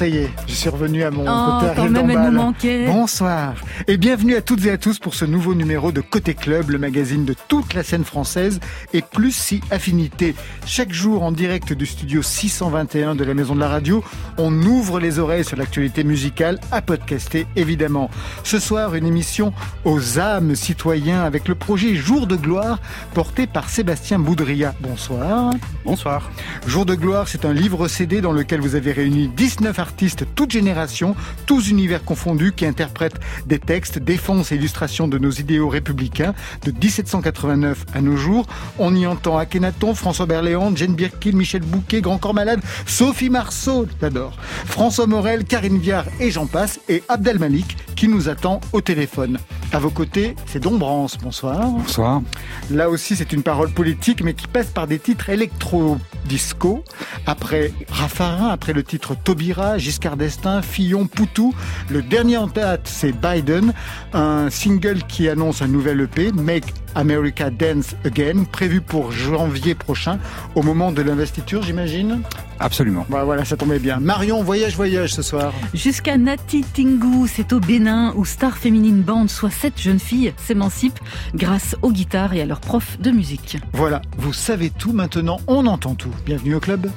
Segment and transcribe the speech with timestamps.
[0.00, 2.86] ça y est, je suis revenu à mon oh, côté quand même, elle nous manquait.
[2.86, 3.54] Bonsoir
[3.86, 6.78] et bienvenue à toutes et à tous pour ce nouveau numéro de Côté Club, le
[6.78, 8.60] magazine de toute la scène française
[8.92, 10.34] et plus si affinité.
[10.66, 14.02] Chaque jour en direct du studio 621 de la Maison de la Radio,
[14.38, 18.10] on ouvre les oreilles sur l'actualité musicale à podcaster évidemment.
[18.42, 19.52] Ce soir, une émission
[19.84, 22.78] aux âmes citoyens avec le projet Jour de gloire
[23.12, 24.74] porté par Sébastien Boudria.
[24.80, 25.52] Bonsoir.
[25.84, 26.30] Bonsoir.
[26.66, 29.89] Jour de gloire, c'est un livre CD dans lequel vous avez avez réuni 19 artistes,
[30.34, 31.14] toutes générations,
[31.46, 36.72] tous univers confondus, qui interprètent des textes, défense et illustrations de nos idéaux républicains de
[36.72, 38.46] 1789 à nos jours.
[38.78, 43.86] On y entend Akhenaton, François Berléand, Jane Birkin, Michel Bouquet, Grand Corps Malade, Sophie Marceau,
[44.00, 48.80] j'adore, François Morel, Karine Viard et j'en passe, et Abdel Malik qui nous attend au
[48.80, 49.38] téléphone.
[49.72, 51.18] À vos côtés, c'est Dombrance.
[51.18, 51.68] Bonsoir.
[51.68, 52.22] Bonsoir.
[52.70, 56.82] Là aussi, c'est une parole politique, mais qui passe par des titres électro-disco.
[57.26, 61.54] Après Raffarin, après le titre Taubira, Giscard d'Estaing, Fillon, Poutou.
[61.88, 63.72] Le dernier en tête, c'est Biden,
[64.12, 70.18] un single qui annonce un nouvel EP, Make America Dance Again, prévu pour janvier prochain,
[70.54, 72.22] au moment de l'investiture, j'imagine?
[72.58, 73.06] Absolument.
[73.08, 74.00] Bah voilà, ça tombait bien.
[74.00, 75.52] Marion, voyage, voyage ce soir.
[75.72, 81.00] Jusqu'à Nati Tingu, c'est au Bénin où Star Féminine Band, soit sept jeunes filles, s'émancipent
[81.34, 83.58] grâce aux guitares et à leurs profs de musique.
[83.72, 86.12] Voilà, vous savez tout maintenant, on entend tout.
[86.26, 86.90] Bienvenue au club.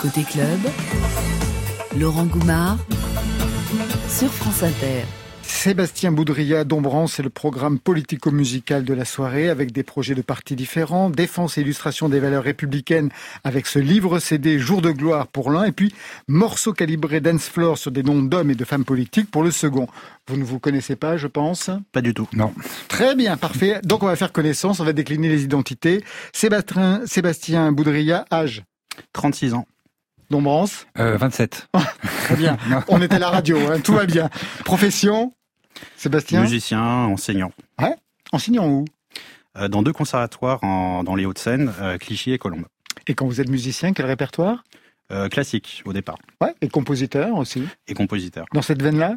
[0.00, 0.58] Côté club,
[1.98, 2.78] Laurent Goumard
[4.08, 5.04] sur France Inter.
[5.42, 10.56] Sébastien Boudria Dombran, c'est le programme politico-musical de la soirée avec des projets de partis
[10.56, 13.10] différents, défense et illustration des valeurs républicaines
[13.44, 15.92] avec ce livre CD Jour de gloire pour l'un et puis
[16.28, 19.86] morceaux calibrés dance floor sur des noms d'hommes et de femmes politiques pour le second.
[20.28, 21.68] Vous ne vous connaissez pas, je pense?
[21.92, 22.28] Pas du tout.
[22.32, 22.54] Non.
[22.88, 23.80] Très bien, parfait.
[23.84, 26.02] Donc on va faire connaissance, on va décliner les identités.
[26.32, 28.62] Sébastien, Sébastien Boudria, âge?
[29.12, 29.66] 36 ans.
[30.32, 31.68] Dombrance euh, 27.
[32.24, 32.58] Très bien.
[32.88, 34.28] on est à la radio, hein, tout va bien.
[34.64, 35.34] Profession
[35.96, 37.52] Sébastien Musicien, enseignant.
[37.80, 37.94] Ouais
[38.32, 38.84] Enseignant où
[39.58, 42.66] euh, Dans deux conservatoires dans les Hauts-de-Seine, euh, Clichy et Colombes.
[43.06, 44.64] Et quand vous êtes musicien, quel répertoire
[45.10, 46.16] euh, Classique, au départ.
[46.40, 48.46] Ouais, et compositeur aussi Et compositeur.
[48.54, 49.16] Dans cette veine-là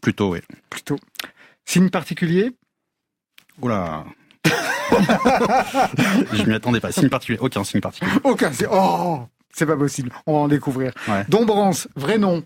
[0.00, 0.40] Plutôt, oui.
[0.70, 0.96] Plutôt.
[1.66, 2.52] Signe particulier
[3.60, 4.04] Oula
[6.32, 6.92] Je m'y attendais pas.
[6.92, 8.12] Signe particulier Aucun signe particulier.
[8.24, 8.52] Aucun.
[8.70, 10.10] Oh C'est pas possible.
[10.26, 10.92] On va en découvrir.
[11.08, 11.24] Ouais.
[11.28, 12.42] Dombrance, vrai nom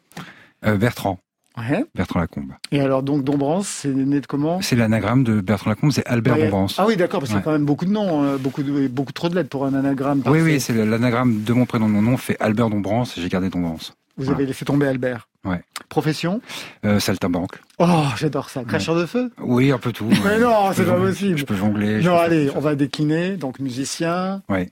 [0.63, 1.19] Bertrand.
[1.57, 1.85] Ouais.
[1.95, 2.53] Bertrand Lacombe.
[2.73, 4.61] Et alors, donc, Dombrance, c'est né de comment?
[4.61, 6.43] C'est l'anagramme de Bertrand Lacombe, c'est Albert Ouais.
[6.45, 6.77] Dombrance.
[6.79, 8.89] Ah oui, d'accord, parce qu'il y a quand même beaucoup de noms, euh, beaucoup, de,
[8.89, 10.19] beaucoup trop de lettres pour un anagramme.
[10.19, 10.43] Oui, parfait.
[10.43, 11.89] oui, c'est l'anagramme de mon prénom.
[11.89, 13.95] Mon nom fait Albert Dombrance j'ai gardé Dombrance.
[14.17, 15.29] Vous avez laissé tomber Albert.
[15.45, 15.61] Ouais.
[15.89, 16.41] Profession?
[16.85, 17.59] Euh, saltimbanque.
[17.79, 18.63] Oh, j'adore ça.
[18.65, 19.31] Cracheur de feu?
[19.41, 20.09] Oui, un peu tout.
[20.25, 21.37] Mais non, c'est pas possible.
[21.37, 22.01] Je peux jongler.
[22.01, 23.37] Non, allez, on va décliner.
[23.37, 24.43] Donc, musicien.
[24.49, 24.71] Ouais.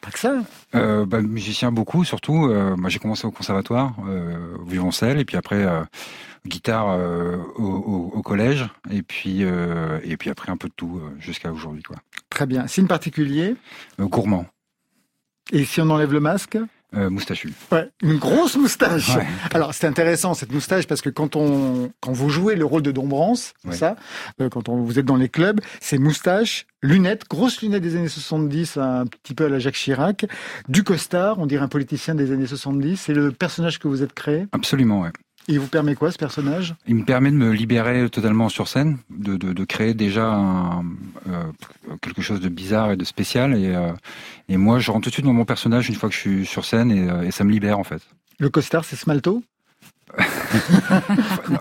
[0.00, 0.38] Pas que ça.
[0.74, 2.46] Euh, bah, musicien beaucoup, surtout.
[2.46, 5.82] Euh, moi, j'ai commencé au conservatoire, euh, au violoncelle, et puis après euh,
[6.46, 6.86] guitare
[7.58, 11.82] au, au- au collège, et puis et puis après un peu de tout jusqu'à aujourd'hui,
[11.82, 11.96] quoi.
[12.30, 12.66] Très bien.
[12.66, 13.56] Signe particulier?
[13.98, 14.46] Gourmand,
[15.52, 16.56] Et si on enlève le masque?
[16.94, 17.52] Euh, moustachu.
[17.72, 19.16] Ouais, une grosse moustache.
[19.16, 19.26] Ouais.
[19.54, 22.90] Alors c'est intéressant cette moustache parce que quand on quand vous jouez le rôle de
[22.92, 23.74] Dombrance, Ouais.
[23.76, 23.96] ça,
[24.40, 28.08] euh, quand on, vous êtes dans les clubs, c'est moustache, lunettes, grosses lunettes des années
[28.08, 30.26] 70, un petit peu à la Jacques Chirac,
[30.68, 32.96] du costard, on dirait un politicien des années 70.
[32.96, 34.46] C'est le personnage que vous êtes créé?
[34.52, 35.10] Absolument, ouais.
[35.48, 36.74] Et il vous permet quoi ce personnage?
[36.86, 40.84] Il me permet de me libérer totalement sur scène, de, de, de créer déjà un,
[41.28, 41.44] euh,
[42.02, 43.56] quelque chose de bizarre et de spécial.
[43.56, 43.92] Et, euh,
[44.48, 46.46] et moi, je rentre tout de suite dans mon personnage une fois que je suis
[46.46, 48.02] sur scène et, euh, et ça me libère en fait.
[48.38, 49.42] Le costard, c'est Smalto?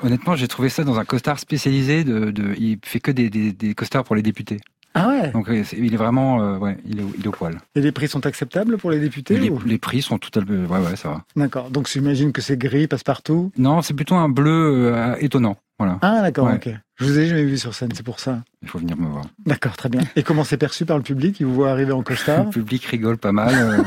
[0.03, 2.03] Honnêtement, j'ai trouvé ça dans un costard spécialisé.
[2.03, 4.59] De, de, il fait que des, des, des costards pour les députés.
[4.95, 5.31] Ah ouais.
[5.31, 7.57] Donc euh, il est vraiment, euh, ouais, il est, au- il est au poil.
[7.75, 10.43] Et les prix sont acceptables pour les députés Les, ou- les prix sont tout à
[10.43, 11.23] fait, ouais, ouais, ça va.
[11.35, 11.69] D'accord.
[11.69, 13.51] Donc j'imagine que c'est gris, passe-partout?
[13.57, 15.57] Non, c'est plutôt un bleu euh, étonnant.
[15.77, 16.55] Voilà, Ah d'accord, Ouais.
[16.55, 16.69] ok.
[16.97, 18.41] Je vous ai jamais vu sur scène, c'est pour ça.
[18.61, 19.23] il faut venir me voir.
[19.45, 20.01] D'accord, très bien.
[20.17, 21.39] Et comment c'est perçu par le public?
[21.39, 22.43] Il vous voit arriver en costard?
[22.45, 23.53] Le public rigole pas mal.
[23.55, 23.83] euh.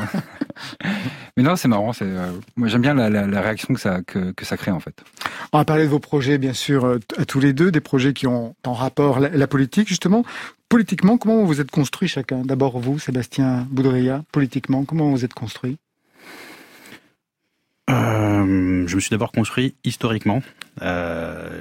[1.37, 1.93] Mais non, c'est marrant.
[1.93, 4.71] C'est, euh, moi, j'aime bien la, la, la réaction que ça, que, que ça crée
[4.71, 5.03] en fait.
[5.51, 8.25] On va parler de vos projets, bien sûr, à tous les deux, des projets qui
[8.25, 10.23] ont en rapport la, la politique, justement.
[10.73, 12.41] Politiquement, comment vous êtes construit chacun?
[12.41, 15.77] D'abord vous, Sébastien Boudria, politiquement, comment vous êtes construit?
[17.91, 20.41] Euh, je me suis d'abord construit historiquement.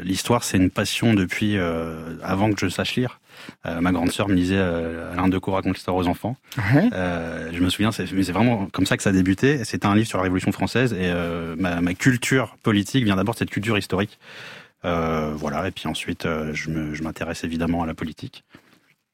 [0.02, 1.58] L'histoire, c'est une passion depuis
[2.22, 3.20] avant que je sache lire.
[3.66, 6.38] ma grande sœur me lisait Alain Decaux raconte l'histoire aux enfants.
[6.56, 9.62] je me souviens, c'est vraiment comme ça que ça a débuté.
[9.64, 11.12] C'était un livre sur la Révolution française et
[11.58, 14.18] ma, ma, culture politique vient d'abord de cette culture historique.
[14.82, 18.42] voilà, et puis ensuite, je m'intéresse évidemment à la politique.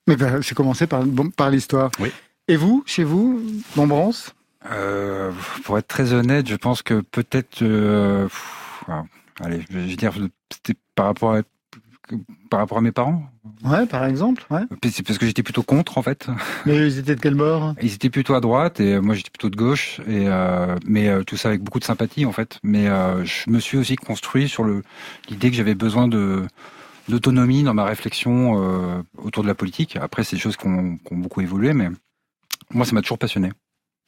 [0.08, 1.04] Mais ben, c'est commencé par,
[1.36, 1.90] par l'histoire.
[2.00, 2.10] Oui.
[2.48, 3.40] Et vous, chez vous,
[3.76, 4.34] Montbrance?
[4.70, 5.30] Euh,
[5.64, 8.26] Pour être très honnête, je pense que peut-être, euh,
[9.40, 10.12] allez, je vais dire,
[10.50, 11.42] c'était par rapport à
[12.48, 13.22] par rapport à mes parents
[13.64, 14.44] Ouais, par exemple.
[14.50, 14.62] Ouais.
[14.90, 16.28] C'est parce que j'étais plutôt contre en fait.
[16.66, 17.74] Mais ils étaient de quel bord?
[17.82, 21.22] Ils étaient plutôt à droite et moi j'étais plutôt de gauche et euh, mais euh,
[21.22, 22.58] tout ça avec beaucoup de sympathie en fait.
[22.62, 24.82] Mais euh, je me suis aussi construit sur le
[25.28, 26.46] l'idée que j'avais besoin de
[27.08, 29.96] d'autonomie dans ma réflexion euh, autour de la politique.
[29.96, 31.88] Après, c'est des choses qui ont, qui ont beaucoup évolué, mais
[32.70, 33.50] moi, ça m'a toujours passionné.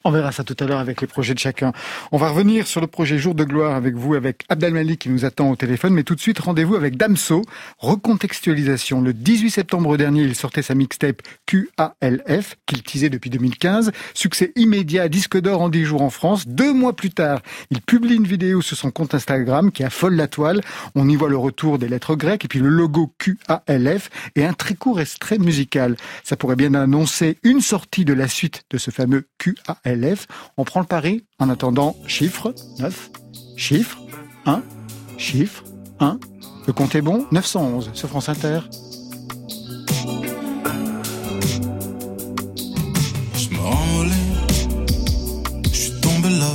[0.03, 1.73] On verra ça tout à l'heure avec les projets de chacun.
[2.11, 5.25] On va revenir sur le projet Jour de gloire avec vous, avec Abdelmalik qui nous
[5.25, 5.93] attend au téléphone.
[5.93, 7.43] Mais tout de suite, rendez-vous avec Damso.
[7.77, 9.01] Recontextualisation.
[9.01, 13.91] Le 18 septembre dernier, il sortait sa mixtape QALF, qu'il teasait depuis 2015.
[14.15, 16.47] Succès immédiat, disque d'or en 10 jours en France.
[16.47, 17.39] Deux mois plus tard,
[17.69, 20.61] il publie une vidéo sur son compte Instagram qui affole la toile.
[20.95, 24.53] On y voit le retour des lettres grecques et puis le logo QALF et un
[24.53, 25.95] très court extrait musical.
[26.23, 29.90] Ça pourrait bien annoncer une sortie de la suite de ce fameux QALF
[30.57, 33.11] on prend le pari en attendant chiffre 9,
[33.55, 33.97] chiffre
[34.45, 34.61] 1,
[35.17, 35.63] chiffre
[35.99, 36.19] 1.
[36.67, 38.59] Le compte est bon 911 sur France Inter.
[43.33, 43.49] Je
[45.71, 46.51] je suis tombé là.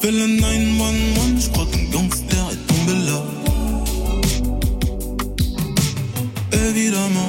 [0.00, 3.22] Fais le 911, je crois qu'un gangster est tombé là.
[6.68, 7.28] Évidemment,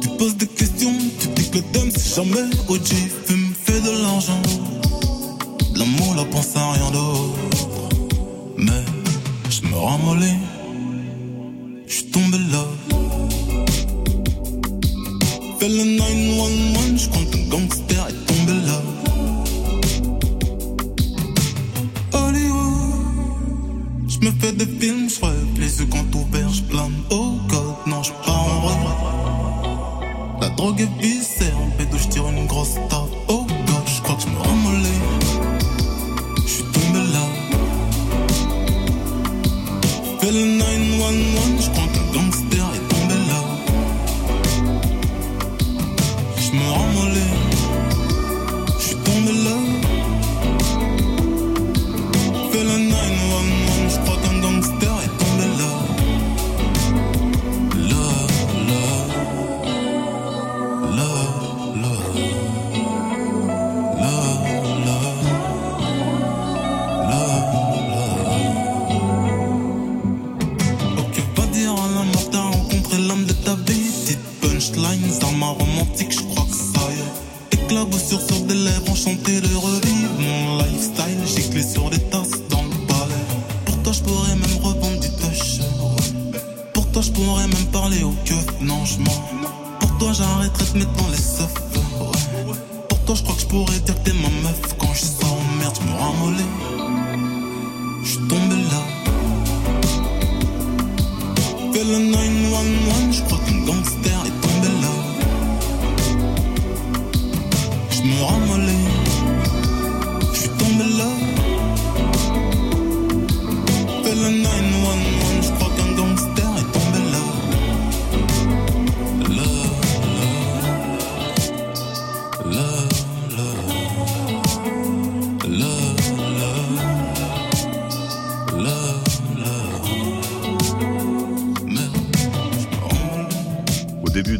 [0.00, 0.92] tu poses des questions
[1.50, 2.88] que le c'est jamais OG
[3.26, 4.42] Fume, fait de l'argent.
[5.74, 7.38] L'amour, la pense à rien d'autre.
[8.56, 8.84] Mais
[9.48, 10.38] je me ramollis
[11.86, 12.64] J'suis tombé là.
[15.58, 18.80] Fais le 911 J'crois qu'un gangster est tombé là.
[22.12, 24.08] Hollywood.
[24.08, 28.19] J'me fais des films, j'rêve Les yeux quand ouverts, j'plane Oh God, non la
[30.60, 33.08] drogue viscère, en pédo, je tire une grosse tape.
[33.28, 35.00] Oh god, je crois que je me ramollis.
[36.44, 37.24] Je suis tombé là.
[40.20, 41.89] Fais le 911, je crois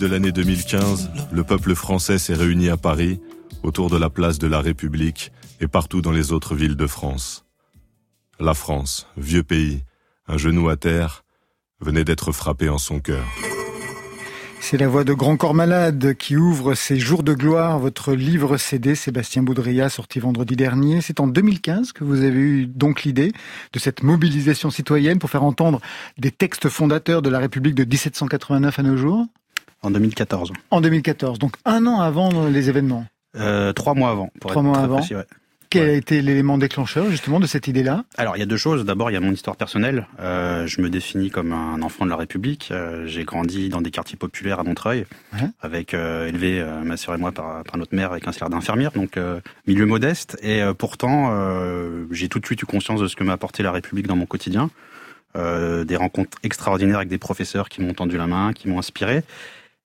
[0.01, 3.21] de l'année 2015, le peuple français s'est réuni à Paris,
[3.63, 5.31] autour de la place de la République
[5.61, 7.45] et partout dans les autres villes de France.
[8.39, 9.85] La France, vieux pays,
[10.27, 11.23] un genou à terre,
[11.81, 13.27] venait d'être frappé en son cœur.
[14.59, 18.57] C'est la voix de Grand Corps Malade qui ouvre ces jours de gloire, votre livre
[18.57, 21.03] CD, Sébastien Boudria, sorti vendredi dernier.
[21.03, 23.33] C'est en 2015 que vous avez eu donc l'idée
[23.75, 25.79] de cette mobilisation citoyenne pour faire entendre
[26.17, 29.27] des textes fondateurs de la République de 1789 à nos jours
[29.83, 30.53] En 2014.
[30.71, 33.07] En 2014, donc un an avant les événements.
[33.37, 34.31] Euh, trois mois avant.
[34.41, 34.97] Pour Trois être mois très avant.
[34.99, 35.25] précis, ouais.
[35.71, 38.05] Quel a été l'élément déclencheur justement de cette idée-là?
[38.19, 38.85] Alors il y a deux choses.
[38.85, 40.09] D'abord il y a mon histoire personnelle.
[40.19, 42.71] Euh, je me définis comme un enfant de la République.
[42.73, 45.07] Euh, j'ai grandi dans des quartiers populaires à Montreuil,
[45.61, 48.51] avec euh, élevé euh, ma sœur et moi par, par, notre mère avec un salaire
[48.51, 50.37] d'infirmière, donc euh, milieu modeste.
[50.43, 51.31] Et pourtant
[52.11, 54.27] j'ai tout de suite eu conscience de ce que m'a apporté la République dans mon
[54.27, 54.71] quotidien.
[55.37, 59.23] des rencontres extraordinaires avec des professeurs qui m'ont tendu la main, qui m'ont inspiré.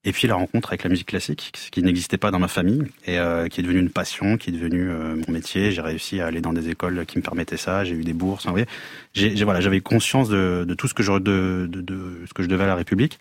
[0.08, 2.84] Et puis la rencontre avec la musique classique, ce qui n'existait pas dans ma famille
[3.06, 5.72] et euh, qui est devenu une passion, qui est devenu euh, mon métier.
[5.72, 7.84] J'ai réussi à aller dans des écoles qui me permettaient ça.
[7.84, 8.46] J'ai eu des bourses.
[8.46, 8.68] Vous voyez,
[9.16, 12.44] j'ai, voilà, j'avais conscience de, de, tout ce que je de, de, de, ce que
[12.44, 13.18] je devais à la République.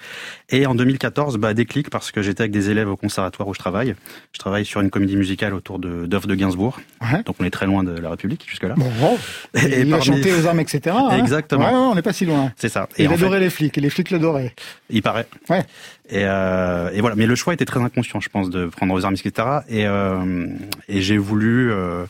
[0.50, 3.60] Et en 2014, bah déclic parce que j'étais avec des élèves au conservatoire où je
[3.60, 3.94] travaille.
[4.32, 6.80] Je travaille sur une comédie musicale autour de d'œuvres de Gainsbourg.
[7.00, 7.22] Ouais.
[7.22, 8.74] Donc on est très loin de la République jusque là.
[8.76, 9.18] Bon, bon.
[9.54, 10.96] Et, il a chanté aux armes, etc.
[10.98, 11.64] Hein Exactement.
[11.64, 12.52] Ouais, on n'est pas si loin.
[12.56, 12.88] C'est ça.
[12.96, 14.52] Et il adorait les flics et les flics l'adoraient.
[14.90, 15.26] Il paraît.
[15.48, 15.64] Ouais.
[16.10, 17.16] Et, euh, et, voilà.
[17.16, 19.48] Mais le choix était très inconscient, je pense, de prendre aux armes, etc.
[19.68, 20.46] Et, euh,
[20.88, 22.04] et j'ai voulu, euh,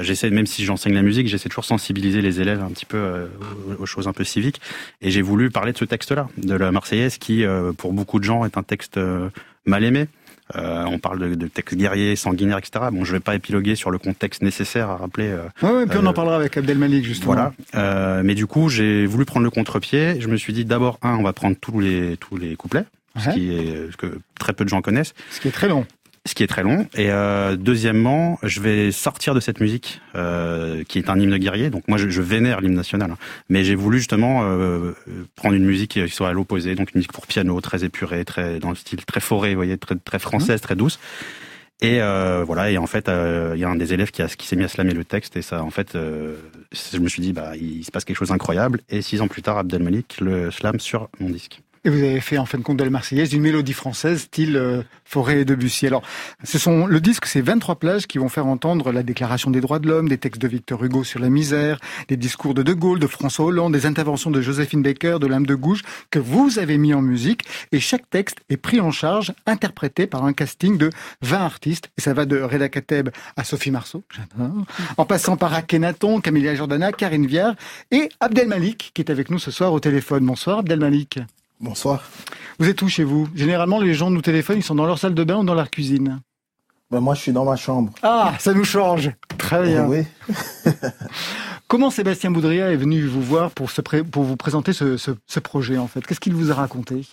[0.00, 3.19] j'essaie, même si j'enseigne la musique, j'essaie toujours sensibiliser les élèves un petit peu
[3.78, 4.60] aux, choses un peu civiques.
[5.00, 8.24] Et j'ai voulu parler de ce texte-là, de la Marseillaise, qui, euh, pour beaucoup de
[8.24, 9.28] gens, est un texte euh,
[9.66, 10.06] mal aimé.
[10.56, 12.86] Euh, on parle de, de textes guerriers, sanguinaires, etc.
[12.92, 15.28] Bon, je vais pas épiloguer sur le contexte nécessaire à rappeler.
[15.28, 17.34] Euh, ouais, puis on en parlera avec Abdelmalik justement.
[17.34, 17.52] Voilà.
[17.74, 20.20] Euh, mais du coup, j'ai voulu prendre le contre-pied.
[20.20, 22.84] Je me suis dit d'abord, un, on va prendre tous les tous les couplets
[23.18, 25.14] ce qui est ce que très peu de gens connaissent.
[25.30, 25.84] Ce qui est très long.
[26.26, 26.86] Ce qui est très long.
[26.94, 31.70] Et euh, deuxièmement, je vais sortir de cette musique euh, qui est un hymne guerrier.
[31.70, 33.16] Donc moi, je, vénère l'hymne national, hein.
[33.48, 34.92] mais j'ai voulu justement euh,
[35.34, 38.58] prendre une musique qui soit à l'opposé, donc une musique pour piano, très épurée, très
[38.58, 40.98] dans le style très forêt, voyez, très française, très douce.
[41.80, 44.64] Et voilà, et en fait, il y a un des élèves qui, qui s'est mis
[44.64, 47.90] à slammer le texte, et ça, en fait, je me suis dit, bah, il se
[47.90, 48.80] passe quelque chose d'incroyable.
[48.90, 51.62] Et six ans plus tard, Abdelmalik le slam sur mon disque.
[51.82, 54.54] Et vous avez fait en fin de compte de la Marseillaise une mélodie française style
[54.58, 55.86] euh, Forêt et Debussy.
[55.86, 56.02] Alors,
[56.44, 59.78] ce sont le disque, c'est 23 plages qui vont faire entendre la Déclaration des droits
[59.78, 62.98] de l'homme, des textes de Victor Hugo sur la misère, des discours de De Gaulle,
[62.98, 66.76] de François Hollande, des interventions de Joséphine Baker, de L'âme de Gouges, que vous avez
[66.76, 67.44] mis en musique.
[67.72, 70.90] Et chaque texte est pris en charge, interprété par un casting de
[71.22, 71.90] 20 artistes.
[71.96, 73.08] Et ça va de Reda Kateb
[73.38, 74.04] à Sophie Marceau,
[74.98, 77.54] en passant par Akhenaton, Camilla Jordana, Karine Viard
[77.90, 80.26] et Abdel Malik, qui est avec nous ce soir au téléphone.
[80.26, 81.20] Bonsoir Abdel Malik.
[81.60, 82.04] Bonsoir.
[82.58, 83.28] Vous êtes où chez vous?
[83.34, 85.68] Généralement, les gens nous téléphonent, ils sont dans leur salle de bain ou dans leur
[85.68, 86.20] cuisine
[86.90, 87.92] ben Moi, je suis dans ma chambre.
[88.02, 89.10] Ah, ça nous change.
[89.36, 89.86] Très bien.
[89.86, 90.04] Oui.
[91.68, 93.70] Comment Sébastien Boudria est venu vous voir pour,
[94.10, 96.06] pour vous présenter ce, projet, en fait?
[96.06, 97.06] Qu'est-ce qu'il vous a raconté?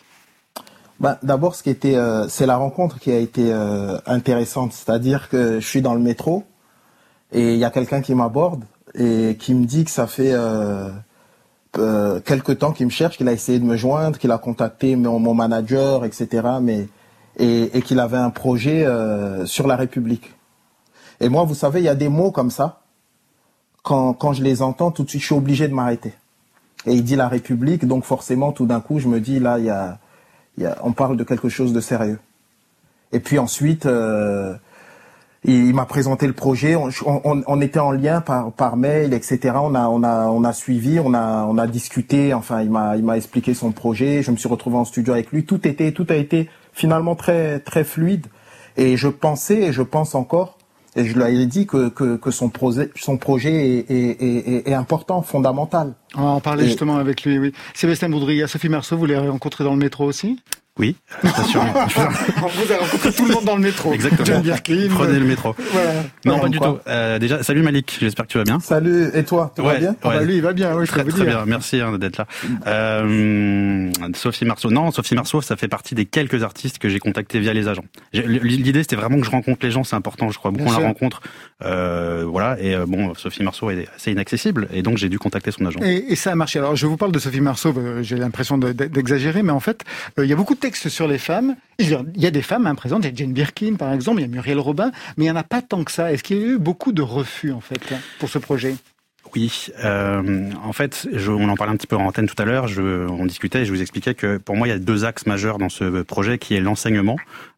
[1.01, 4.71] Ben, D'abord, ce qui était, euh, c'est la rencontre qui a été euh, intéressante.
[4.71, 6.45] C'est-à-dire que je suis dans le métro
[7.33, 8.63] et il y a quelqu'un qui m'aborde
[8.95, 10.31] et qui me dit que ça fait...
[10.31, 10.89] Euh,
[11.77, 14.95] euh, quelques temps qu'il me cherche, qu'il a essayé de me joindre, qu'il a contacté
[14.95, 16.47] mon, mon manager, etc.
[16.61, 16.87] Mais
[17.37, 20.33] et, et qu'il avait un projet euh, sur la République.
[21.19, 22.81] Et moi, vous savez, il y a des mots comme ça.
[23.83, 26.13] Quand, quand je les entends, tout de suite, je suis obligé de m'arrêter.
[26.85, 29.65] Et il dit la République, donc forcément, tout d'un coup, je me dis là, il
[29.65, 29.99] y a,
[30.57, 32.19] il y a, on parle de quelque chose de sérieux.
[33.11, 34.55] Et puis ensuite, euh,
[35.47, 36.75] il m'a présenté le projet.
[36.75, 39.53] On, on, on, était en lien par, par mail, etc.
[39.55, 42.33] On a, on a, on a suivi, on a, on a discuté.
[42.33, 44.21] Enfin, il m'a, il m'a expliqué son projet.
[44.23, 45.45] Je me suis retrouvé en studio avec lui.
[45.45, 48.27] Tout était, tout a été finalement très, très fluide.
[48.75, 50.57] Et je pensais, et je pense encore,
[50.95, 54.67] et je lui ai dit que, que, que son projet, son projet est, est, est,
[54.67, 55.93] est important, fondamental.
[56.15, 57.39] On va en parler justement avec lui.
[57.39, 57.53] Oui.
[57.73, 60.39] Sébastien Boudria, Sophie Marceau, vous l'avez rencontré dans le métro aussi?
[60.79, 63.93] Oui, Vous avez rencontré tout le monde dans le métro.
[63.93, 64.41] Exactement.
[64.95, 65.55] Prenez le métro.
[66.25, 66.77] Non, pas du tout.
[66.87, 68.59] Euh, déjà, salut Malik, j'espère que tu vas bien.
[68.59, 71.25] Salut, et toi, tu vas bien ah bah, Lui, il va bien, oui, Très, très
[71.25, 72.27] bien, merci hein, d'être là.
[72.67, 77.39] Euh, Sophie Marceau, non, Sophie Marceau, ça fait partie des quelques artistes que j'ai contactés
[77.39, 77.85] via les agents.
[78.13, 80.87] L'idée, c'était vraiment que je rencontre les gens, c'est important, je crois beaucoup on la
[80.87, 81.21] rencontre.
[81.63, 85.51] Euh, voilà, et euh, bon, Sophie Marceau est assez inaccessible, et donc j'ai dû contacter
[85.51, 85.79] son agent.
[85.81, 86.59] Et, et, ça a marché.
[86.59, 89.83] Alors, je vous parle de Sophie Marceau, euh, j'ai l'impression d'exagérer, mais en fait,
[90.17, 91.55] il y a beaucoup de sur les femmes.
[91.79, 94.23] Il y a des femmes hein, présentes, il y a Jane Birkin par exemple, il
[94.23, 96.11] y a Muriel Robin, mais il n'y en a pas tant que ça.
[96.11, 97.79] Est-ce qu'il y a eu beaucoup de refus en fait
[98.19, 98.75] pour ce projet?
[99.83, 102.67] Euh, en fait, je, on en parlait un petit peu en antenne tout à l'heure.
[102.77, 105.57] On discutait et je vous expliquais que pour moi, il y a deux axes majeurs
[105.57, 107.17] dans ce projet, qui est l'enseignement.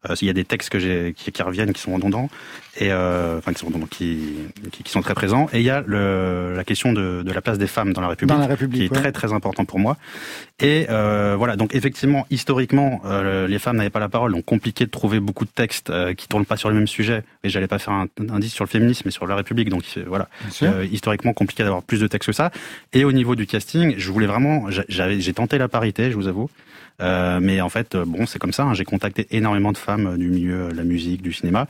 [0.09, 2.29] Euh, il y a des textes que qui, qui, reviennent, qui sont redondants,
[2.77, 4.19] et euh, enfin qui sont redondants, qui,
[4.71, 5.49] qui, sont très présents.
[5.51, 8.07] Et il y a le, la question de, de, la place des femmes dans la
[8.07, 9.97] République, dans la République qui est très très important pour moi.
[10.61, 13.01] Et voilà, donc effectivement, historiquement,
[13.47, 16.45] les femmes n'avaient pas la parole, donc compliqué de trouver beaucoup de textes qui tournent
[16.45, 17.23] pas sur le même sujet.
[17.43, 19.69] Et j'allais pas faire un, un disque sur le féminisme, mais sur la République.
[19.69, 20.29] Donc voilà,
[20.91, 22.51] historiquement compliqué plus de textes que ça.
[22.93, 26.49] Et au niveau du casting, je voulais vraiment, j'ai tenté la parité, je vous avoue.
[27.01, 28.63] Euh, mais en fait, bon, c'est comme ça.
[28.63, 31.67] Hein, j'ai contacté énormément de femmes du milieu de la musique, du cinéma.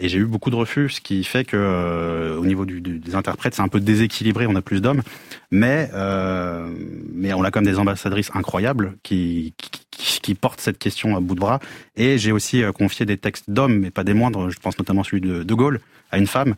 [0.00, 3.54] Et j'ai eu beaucoup de refus, ce qui fait que euh, au niveau des interprètes,
[3.54, 4.46] c'est un peu déséquilibré.
[4.46, 5.02] On a plus d'hommes,
[5.50, 6.72] mais euh,
[7.12, 9.52] mais on a comme des ambassadrices incroyables qui,
[9.90, 11.60] qui, cette question à bout de bras.
[11.96, 14.48] Et j'ai aussi euh, confié des textes d'hommes, mais pas des moindres.
[14.48, 15.80] Je pense notamment celui de De Gaulle
[16.10, 16.54] à une femme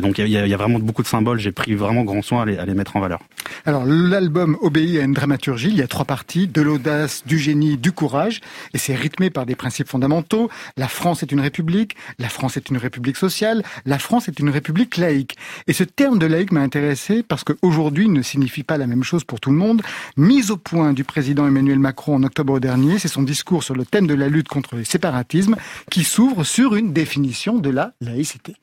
[0.00, 2.46] donc il y, y, a vraiment beaucoup de symboles, j'ai pris vraiment grand soin à
[2.46, 3.20] les, à les, mettre en valeur.
[3.66, 7.76] Alors l'album obéit à une dramaturgie, il y a trois parties, de l'audace, du génie,
[7.76, 8.40] du courage,
[8.72, 10.48] et c'est rythmé par des principes fondamentaux.
[10.78, 14.48] La France est une république, la France est une république sociale, la France est une
[14.48, 15.36] république laïque.
[15.66, 19.24] Et ce terme de laïque m'a intéressé parce qu'aujourd'hui ne signifie pas la même chose
[19.24, 19.82] pour tout le monde.
[20.16, 23.84] Mise au point du président Emmanuel Macron en octobre dernier, c'est son discours sur le
[23.84, 25.56] thème de la lutte contre les séparatismes
[25.90, 28.56] qui s'ouvre sur une définition de la laïcité.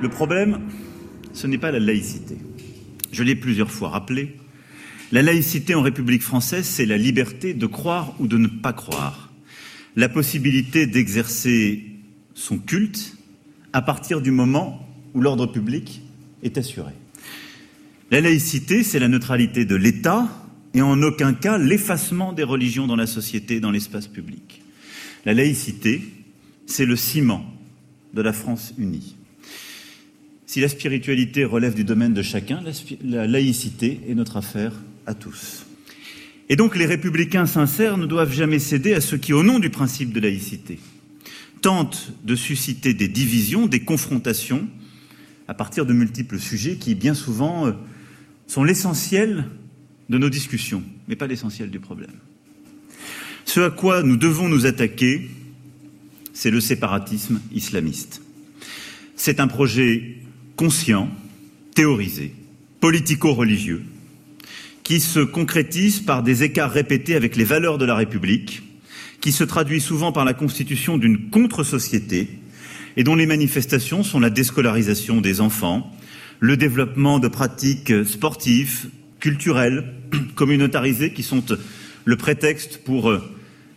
[0.00, 0.60] Le problème,
[1.32, 2.36] ce n'est pas la laïcité.
[3.10, 4.36] Je l'ai plusieurs fois rappelé.
[5.10, 9.32] La laïcité en République française, c'est la liberté de croire ou de ne pas croire,
[9.96, 11.84] la possibilité d'exercer
[12.34, 13.16] son culte
[13.72, 16.02] à partir du moment où l'ordre public
[16.44, 16.92] est assuré.
[18.12, 20.28] La laïcité, c'est la neutralité de l'État
[20.74, 24.62] et en aucun cas l'effacement des religions dans la société, dans l'espace public.
[25.24, 26.02] La laïcité,
[26.66, 27.44] c'est le ciment
[28.14, 29.17] de la France unie.
[30.48, 32.64] Si la spiritualité relève du domaine de chacun,
[33.04, 34.72] la, laïcité est notre affaire
[35.04, 35.66] à tous.
[36.48, 39.68] Et donc les républicains sincères ne doivent jamais céder à ceux qui, au nom du
[39.68, 40.78] principe de laïcité,
[41.60, 44.66] tentent de susciter des divisions, des confrontations,
[45.48, 47.72] à partir de multiples sujets qui, bien souvent, euh,
[48.46, 49.44] sont l'essentiel
[50.08, 52.16] de nos discussions, mais pas l'essentiel du problème.
[53.44, 55.28] Ce à quoi nous devons nous attaquer,
[56.32, 58.22] c'est le séparatisme islamiste.
[59.14, 60.22] C'est un projet
[60.58, 61.08] conscient,
[61.76, 62.34] théorisé,
[62.80, 63.84] politico-religieux,
[64.82, 68.64] qui se concrétise par des écarts répétés avec les valeurs de la République,
[69.20, 72.40] qui se traduit souvent par la constitution d'une contre-société
[72.96, 75.92] et dont les manifestations sont la déscolarisation des enfants,
[76.40, 79.94] le développement de pratiques sportives, culturelles,
[80.34, 81.44] communautarisées qui sont
[82.04, 83.12] le prétexte pour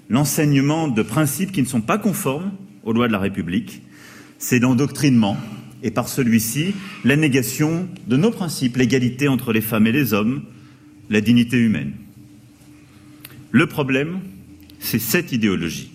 [0.09, 3.83] l'enseignement de principes qui ne sont pas conformes aux lois de la République.
[4.39, 5.38] C'est l'endoctrinement,
[5.83, 6.73] et par celui-ci
[7.03, 10.43] la négation de nos principes, l'égalité entre les femmes et les hommes,
[11.09, 11.93] la dignité humaine.
[13.51, 14.19] Le problème,
[14.79, 15.91] c'est cette idéologie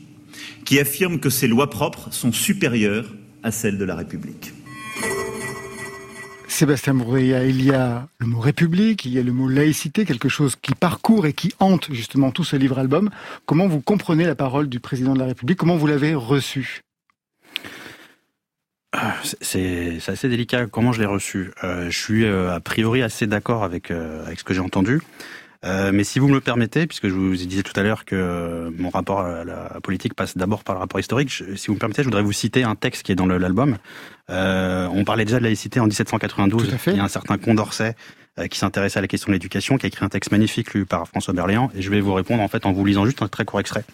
[0.64, 4.52] qui affirme que ces lois propres sont supérieures à celles de la République.
[6.49, 10.28] Sébastien Bourreya, il y a le mot république, il y a le mot laïcité, quelque
[10.28, 13.11] chose qui parcourt et qui hante justement tout ce livre-album.
[13.44, 15.59] Comment vous comprenez la parole du président de la République?
[15.59, 16.86] Comment vous l'avez reçu?
[19.40, 20.66] C'est assez délicat.
[20.66, 24.38] Comment je l'ai reçu euh, Je suis euh, a priori assez d'accord avec, euh, avec
[24.38, 25.01] ce que j'ai entendu.
[25.64, 28.73] Euh, mais si vous me le permettez, puisque je vous disais tout à l'heure que
[28.79, 32.03] mon rapport à la politique passe d'abord par le rapport historique, si vous me permettez,
[32.03, 33.77] je voudrais vous citer un texte qui est dans l'album.
[34.29, 36.77] on parlait déjà de laïcité en 1792.
[36.87, 37.97] Il y a un certain Condorcet
[38.51, 41.09] qui s'intéressait à la question de l'éducation, qui a écrit un texte magnifique lu par
[41.09, 43.45] François Berléand, et je vais vous répondre en fait en vous lisant juste un très
[43.45, 43.85] court extrait.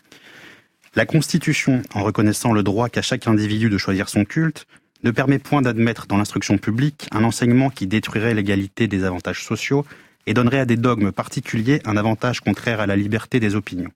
[0.94, 4.66] La Constitution, en reconnaissant le droit qu'a chaque individu de choisir son culte,
[5.02, 9.84] ne permet point d'admettre dans l'instruction publique un enseignement qui détruirait l'égalité des avantages sociaux
[10.26, 13.90] et donnerait à des dogmes particuliers un avantage contraire à la liberté des opinions.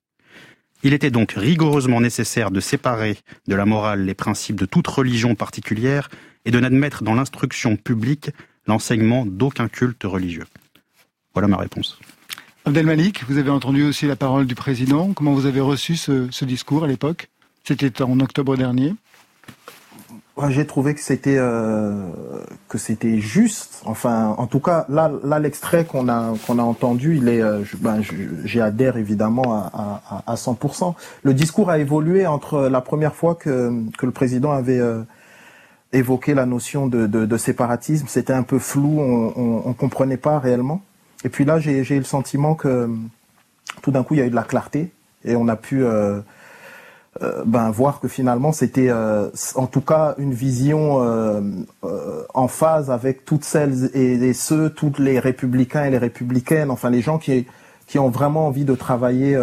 [0.83, 5.35] Il était donc rigoureusement nécessaire de séparer de la morale les principes de toute religion
[5.35, 6.09] particulière
[6.45, 8.31] et de n'admettre dans l'instruction publique
[8.67, 10.47] l'enseignement d'aucun culte religieux.
[11.35, 11.99] Voilà ma réponse.
[12.65, 15.13] Abdelmalik, vous avez entendu aussi la parole du président.
[15.13, 17.29] Comment vous avez reçu ce, ce discours à l'époque?
[17.63, 18.95] C'était en octobre dernier.
[20.49, 22.11] J'ai trouvé que c'était euh,
[22.69, 23.81] que c'était juste.
[23.87, 28.03] Enfin, en tout cas, là, l'extrait qu'on a qu'on a entendu, il est, euh, ben,
[28.45, 30.95] j'y adhère évidemment à, à, à 100%.
[31.23, 35.03] Le discours a évolué entre la première fois que que le président avait euh,
[35.95, 40.83] évoqué la notion de, de, séparatisme, c'était un peu flou, on, on, comprenait pas réellement.
[41.25, 42.91] Et puis là, j'ai eu le sentiment que
[43.81, 44.93] tout d'un coup, il y a eu de la clarté
[45.25, 45.83] et on a pu
[47.23, 51.41] euh, euh, ben, voir que finalement c'était euh, en tout cas une vision euh,
[52.35, 57.01] en phase avec toutes celles et, ceux, toutes les républicains et les républicaines, enfin les
[57.01, 57.47] gens qui,
[57.87, 59.39] qui ont vraiment envie de travailler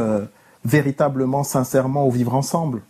[0.66, 2.82] véritablement, sincèrement au vivre ensemble.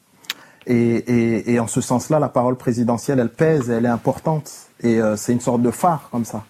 [0.65, 4.99] Et, et, et en ce sens-là, la parole présidentielle, elle pèse, elle est importante, et
[5.15, 6.43] c'est une sorte de phare comme ça.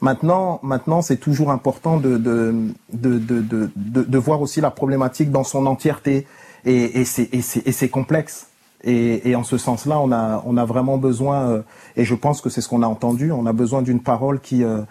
[0.00, 2.54] Maintenant, maintenant, c'est toujours important de de,
[2.92, 6.26] de, de, de, voir aussi la problématique dans son entièreté
[6.64, 8.48] et, c'est complexe.
[8.84, 11.62] Et, en ce sens-là, on a, on a vraiment besoin, euh,
[11.96, 14.62] et je pense que c'est ce qu'on a entendu, on a besoin d'une parole qui
[14.62, 14.82] euh,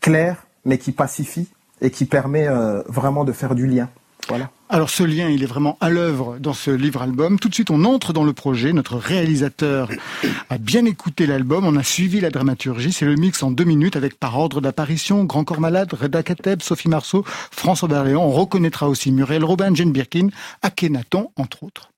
[0.00, 1.48] claire, mais qui pacifie
[1.80, 3.88] et qui permet euh, vraiment de faire du lien.
[4.28, 4.50] Voilà.
[4.68, 7.38] Alors ce lien, il est vraiment à l'œuvre dans ce livre-album.
[7.38, 8.72] Tout de suite, on entre dans le projet.
[8.72, 9.88] Notre réalisateur
[10.50, 12.92] a bien écouté l'album, on a suivi la dramaturgie.
[12.92, 16.62] C'est le mix en deux minutes avec par ordre d'apparition Grand Corps Malade, Reda Kateb,
[16.62, 18.24] Sophie Marceau, François Berléand.
[18.24, 20.28] On reconnaîtra aussi Muriel Robin, Jane Birkin,
[20.62, 21.90] Akhenaton, entre autres.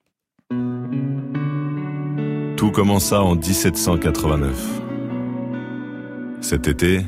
[2.56, 4.82] Tout commença en 1789.
[6.40, 7.00] Cet été,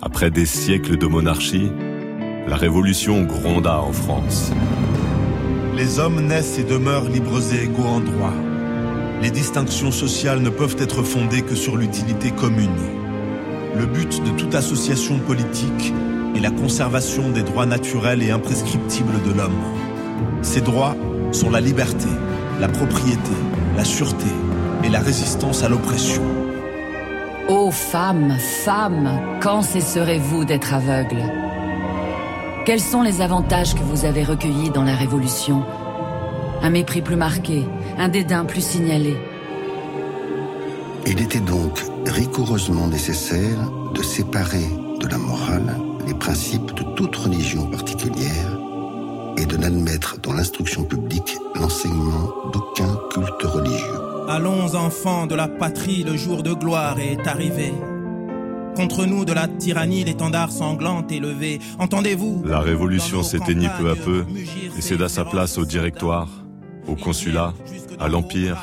[0.00, 1.70] après des siècles de monarchie,
[2.48, 4.50] la révolution gronda en France.
[5.76, 8.32] Les hommes naissent et demeurent libres et égaux en droit.
[9.22, 12.70] Les distinctions sociales ne peuvent être fondées que sur l'utilité commune.
[13.76, 15.92] Le but de toute association politique
[16.34, 19.60] est la conservation des droits naturels et imprescriptibles de l'homme.
[20.40, 20.96] Ces droits
[21.32, 22.08] sont la liberté,
[22.60, 23.36] la propriété,
[23.76, 24.32] la sûreté
[24.84, 26.22] et la résistance à l'oppression.
[27.48, 31.47] Ô femmes, femmes, quand cesserez-vous d'être aveugles?
[32.68, 35.64] Quels sont les avantages que vous avez recueillis dans la Révolution?
[36.60, 37.64] Un mépris plus marqué,
[37.96, 39.16] un dédain plus signalé.
[41.06, 43.58] Il était donc rigoureusement nécessaire
[43.94, 44.66] de séparer
[45.00, 48.58] de la morale les principes de toute religion particulière
[49.38, 54.28] et de n'admettre dans l'instruction publique l'enseignement d'aucun culte religieux.
[54.28, 57.72] Allons enfants de la patrie, le jour de gloire est arrivé.
[58.78, 61.58] Contre nous de la tyrannie, l'étendard sanglant est levé.
[61.80, 62.44] Entendez-vous?
[62.46, 64.24] La révolution s'éteignit peu à peu
[64.76, 66.28] et céda sa place au directoire,
[66.86, 67.54] au consulat,
[67.98, 68.56] à l'empire,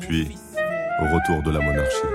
[0.00, 0.28] puis
[1.02, 2.08] au retour de la monarchie.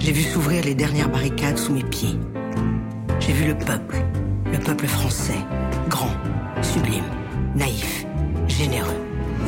[0.00, 2.18] J'ai vu s'ouvrir les dernières barricades sous mes pieds.
[3.20, 3.98] J'ai vu le peuple,
[4.50, 5.38] le peuple français,
[5.88, 6.10] grand,
[6.60, 7.04] sublime,
[7.54, 8.04] naïf,
[8.48, 8.90] généreux.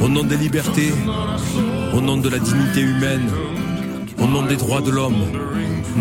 [0.01, 0.93] Au nom des libertés,
[1.93, 3.29] au nom de la dignité humaine,
[4.25, 5.23] au nom des droits de l'homme,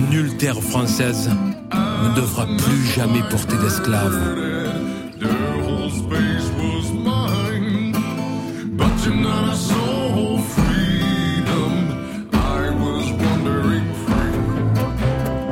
[0.09, 1.29] nulle terre française
[1.73, 4.17] ne devra plus jamais porter d'esclaves.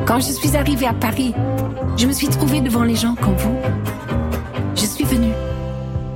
[0.06, 1.34] Quand je suis arrivée à Paris,
[1.98, 3.58] je me suis trouvée devant les gens comme vous.
[4.76, 5.34] Je suis venue.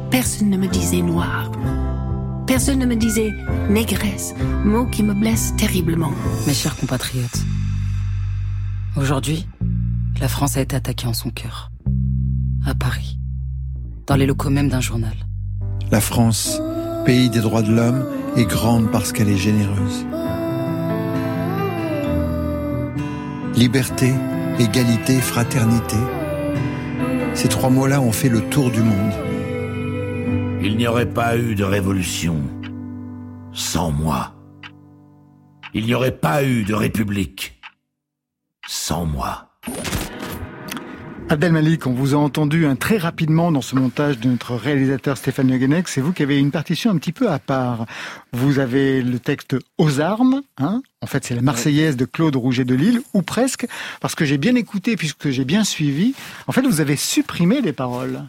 [0.10, 1.52] Personne ne me disait noir.
[2.48, 3.34] Personne ne me disait
[3.70, 6.12] négresse, mot qui me blesse terriblement.
[6.46, 7.44] Mes chers compatriotes,
[8.96, 9.48] aujourd'hui,
[10.22, 11.72] la France a été attaquée en son cœur.
[12.68, 13.20] À Paris.
[14.06, 15.14] Dans les locaux même d'un journal.
[15.92, 16.62] La France,
[17.04, 18.06] pays des droits de l'homme,
[18.36, 20.06] est grande parce qu'elle est généreuse.
[23.56, 24.14] Liberté,
[24.60, 25.98] égalité, fraternité.
[27.34, 29.14] Ces trois mots-là ont fait le tour du monde.
[30.68, 32.42] Il n'y aurait pas eu de révolution
[33.54, 34.34] sans moi.
[35.76, 37.62] Il n'y aurait pas eu de république
[38.68, 39.52] sans moi.
[41.30, 45.18] Abdel Malik, on vous a entendu hein, très rapidement dans ce montage de notre réalisateur
[45.18, 45.88] Stéphane Yogenek.
[45.88, 47.86] C'est vous qui avez une partition un petit peu à part.
[48.34, 50.42] Vous avez le texte aux armes.
[50.58, 53.68] Hein en fait, c'est la Marseillaise de Claude Rouget de Lille, ou presque,
[54.02, 56.16] parce que j'ai bien écouté, puisque j'ai bien suivi.
[56.48, 58.24] En fait, vous avez supprimé les paroles.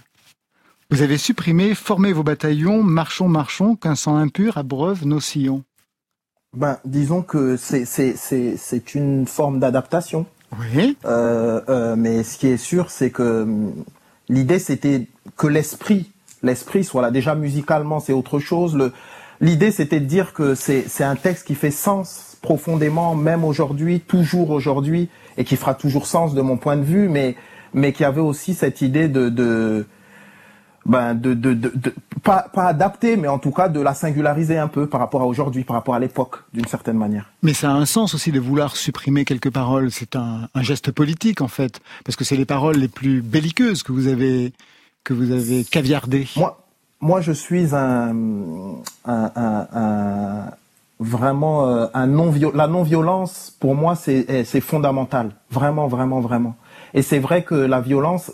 [0.90, 5.64] Vous avez supprimé Formez vos bataillons, marchons, marchons, qu'un sang impur abreuve nos sillons.
[6.56, 10.26] Ben, disons que c'est une forme d'adaptation.
[10.60, 10.96] Oui.
[11.04, 13.84] Euh, euh, mais ce qui est sûr, c'est que hum,
[14.28, 16.12] l'idée, c'était que l'esprit,
[16.44, 17.10] l'esprit soit là.
[17.10, 18.78] Déjà musicalement, c'est autre chose.
[19.40, 24.50] L'idée, c'était de dire que c'est un texte qui fait sens profondément, même aujourd'hui, toujours
[24.50, 27.34] aujourd'hui, et qui fera toujours sens de mon point de vue, mais
[27.74, 29.84] mais qui avait aussi cette idée de, de
[30.86, 34.68] ben de, de, de, pas, pas adapter, mais en tout cas de la singulariser un
[34.68, 37.30] peu par rapport à aujourd'hui, par rapport à l'époque, d'une certaine manière.
[37.42, 39.90] Mais ça a un sens aussi de vouloir supprimer quelques paroles.
[39.90, 43.82] C'est un, un, geste politique en fait, parce que c'est les paroles les plus belliqueuses
[43.82, 44.52] que vous avez
[45.04, 46.26] que vous avez caviardées.
[46.36, 46.58] Moi,
[47.00, 48.14] moi, je suis un,
[49.04, 50.50] un, un, un
[50.98, 56.56] vraiment euh, un non la non-violence pour moi c'est c'est fondamental, vraiment, vraiment, vraiment.
[56.94, 58.32] Et c'est vrai que la violence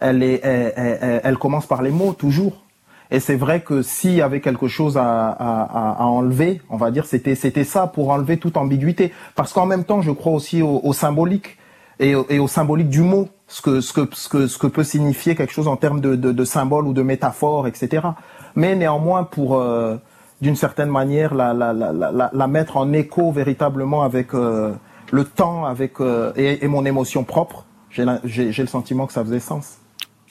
[0.00, 2.64] elle, commence par les mots toujours.
[3.12, 7.34] Et c'est vrai que s'il y avait quelque chose à, enlever, on va dire, c'était
[7.34, 9.12] c'était ça pour enlever toute ambiguïté.
[9.34, 11.58] Parce qu'en même temps, je crois aussi au, symbolique
[11.98, 15.34] et, au symbolique du mot, ce que ce que ce que ce que peut signifier
[15.34, 18.06] quelque chose en termes de, de, symbole ou de métaphore, etc.
[18.54, 19.96] Mais néanmoins, pour euh,
[20.40, 24.72] d'une certaine manière la, mettre en écho véritablement avec euh,
[25.12, 29.78] le temps, avec euh, et, mon émotion propre, j'ai le sentiment que ça faisait sens.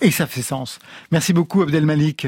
[0.01, 0.79] Et ça fait sens.
[1.11, 2.27] Merci beaucoup Abdel Malik.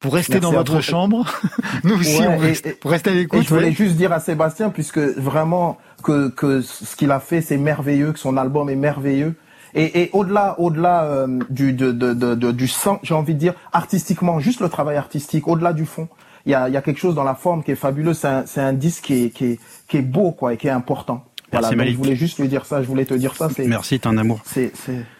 [0.00, 1.26] Pour rester dans votre chambre,
[1.84, 3.42] nous aussi, on reste, pour rester à l'écoute.
[3.42, 7.56] Je voulais juste dire à Sébastien, puisque vraiment que, que ce qu'il a fait, c'est
[7.56, 9.34] merveilleux, que son album est merveilleux,
[9.74, 14.38] Et, au-delà, au-delà euh, du de, de, de, du sens, j'ai envie de dire artistiquement,
[14.38, 16.08] juste le travail artistique, au-delà du fond,
[16.46, 18.14] il y a, y a quelque chose dans la forme qui est fabuleux.
[18.14, 20.68] C'est un, c'est un disque qui est, qui est qui est beau quoi et qui
[20.68, 21.24] est important.
[21.50, 23.48] Voilà, donc je voulais juste lui dire ça, je voulais te dire ça.
[23.58, 24.40] Merci, t'es un amour.
[24.44, 24.72] C'est,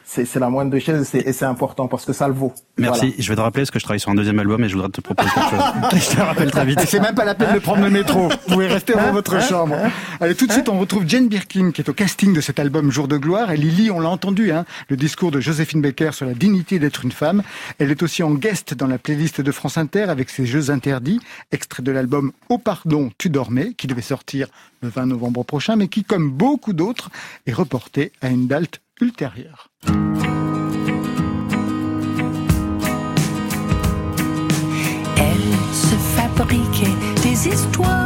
[0.08, 2.54] c'est, c'est la moindre des choses et c'est important parce que ça le vaut.
[2.78, 3.14] Merci.
[3.18, 4.88] Je vais te rappeler parce que je travaille sur un deuxième album et je voudrais
[4.88, 6.00] te proposer quelque chose.
[6.10, 6.80] je te rappelle très vite.
[6.86, 8.30] C'est même pas la peine de prendre le métro.
[8.30, 9.76] Vous pouvez rester dans votre hein chambre.
[10.18, 12.90] Allez, tout de suite, on retrouve Jane Birkin qui est au casting de cet album
[12.90, 13.50] Jour de gloire.
[13.50, 17.04] Et Lily, on l'a entendu, hein, le discours de Joséphine Baker sur la dignité d'être
[17.04, 17.42] une femme.
[17.78, 21.20] Elle est aussi en guest dans la playlist de France Inter avec ses jeux interdits,
[21.52, 24.48] extrait de l'album Au pardon, tu dormais, qui devait sortir
[24.80, 27.10] le 20 novembre prochain, mais qui, comme beaucoup d'autres,
[27.46, 29.70] est reporté à une date ultérieure.
[36.38, 37.97] fabriquer des histoires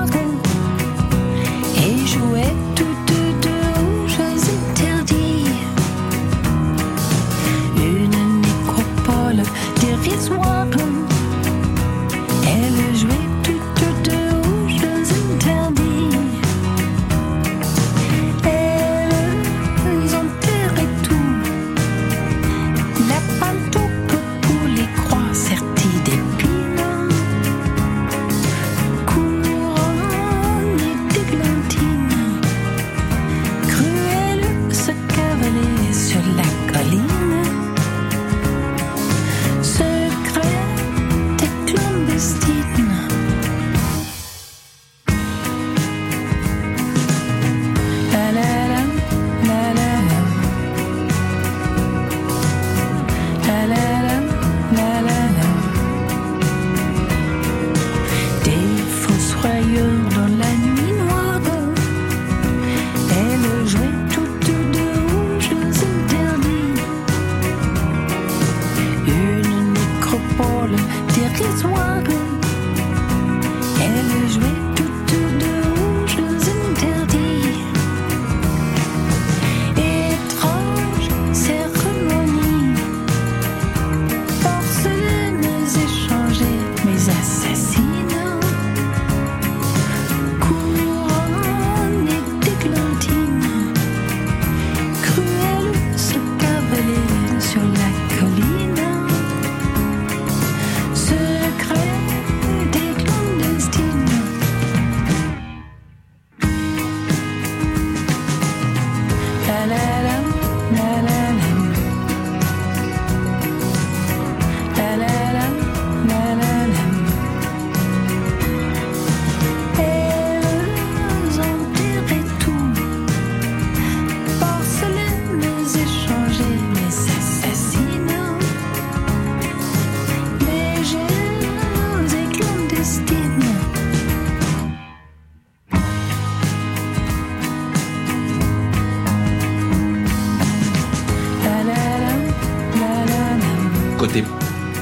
[144.03, 144.25] côté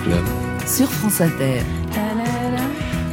[0.03, 0.25] club.
[0.67, 1.61] Sur France Inter.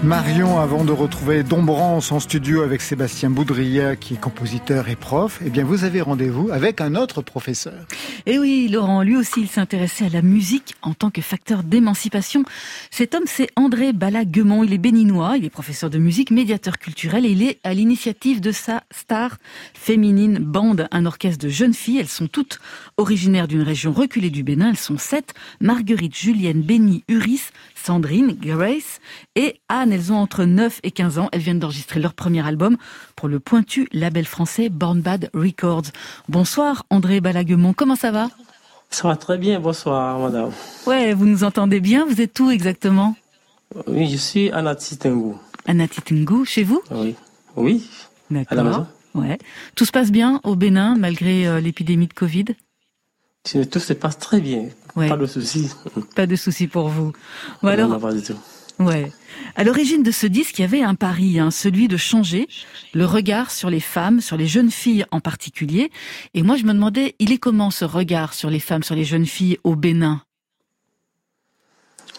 [0.03, 5.39] Marion, avant de retrouver Dombrance en studio avec Sébastien Boudria, qui est compositeur et prof,
[5.43, 7.85] eh bien, vous avez rendez-vous avec un autre professeur.
[8.27, 11.63] Et eh oui, Laurent, lui aussi, il s'intéressait à la musique en tant que facteur
[11.63, 12.43] d'émancipation.
[12.91, 14.63] Cet homme, c'est André Balaguemont.
[14.63, 18.39] Il est béninois, il est professeur de musique, médiateur culturel et il est à l'initiative
[18.39, 19.37] de sa star
[19.73, 21.99] féminine bande, un orchestre de jeunes filles.
[21.99, 22.59] Elles sont toutes
[22.97, 24.69] originaires d'une région reculée du Bénin.
[24.69, 25.33] Elles sont sept.
[25.59, 27.49] Marguerite, Julienne, Béni, Uris,
[27.87, 28.99] Sandrine, Grace
[29.37, 29.93] et Anne.
[29.93, 31.29] Elles ont entre 9 et 15 ans.
[31.31, 32.75] Elles viennent d'enregistrer leur premier album
[33.15, 35.85] pour le pointu label français Born Bad Records.
[36.27, 38.27] Bonsoir André Balaguemont, comment ça va?
[38.89, 40.51] Ça va très bien, bonsoir madame.
[40.85, 42.05] Ouais, vous nous entendez bien?
[42.05, 43.15] Vous êtes où exactement?
[43.87, 45.35] Oui, je suis à Natitingu.
[45.65, 46.81] À Natitingu, chez vous?
[46.91, 47.15] Oui.
[47.55, 47.89] Oui.
[48.29, 48.51] D'accord.
[48.51, 48.87] À la maison.
[49.15, 49.37] Ouais.
[49.75, 52.47] Tout se passe bien au Bénin malgré euh, l'épidémie de Covid?
[53.71, 54.65] Tout se passe très bien.
[54.97, 55.69] Pas de soucis.
[56.15, 57.13] Pas de soucis pour vous.
[57.61, 58.37] Bon, alors, pas du tout.
[58.79, 59.11] Ouais.
[59.55, 62.47] À l'origine de ce disque, il y avait un pari, hein, celui de changer
[62.93, 65.91] le regard sur les femmes, sur les jeunes filles en particulier.
[66.33, 69.03] Et moi, je me demandais, il est comment ce regard sur les femmes, sur les
[69.03, 70.21] jeunes filles au Bénin?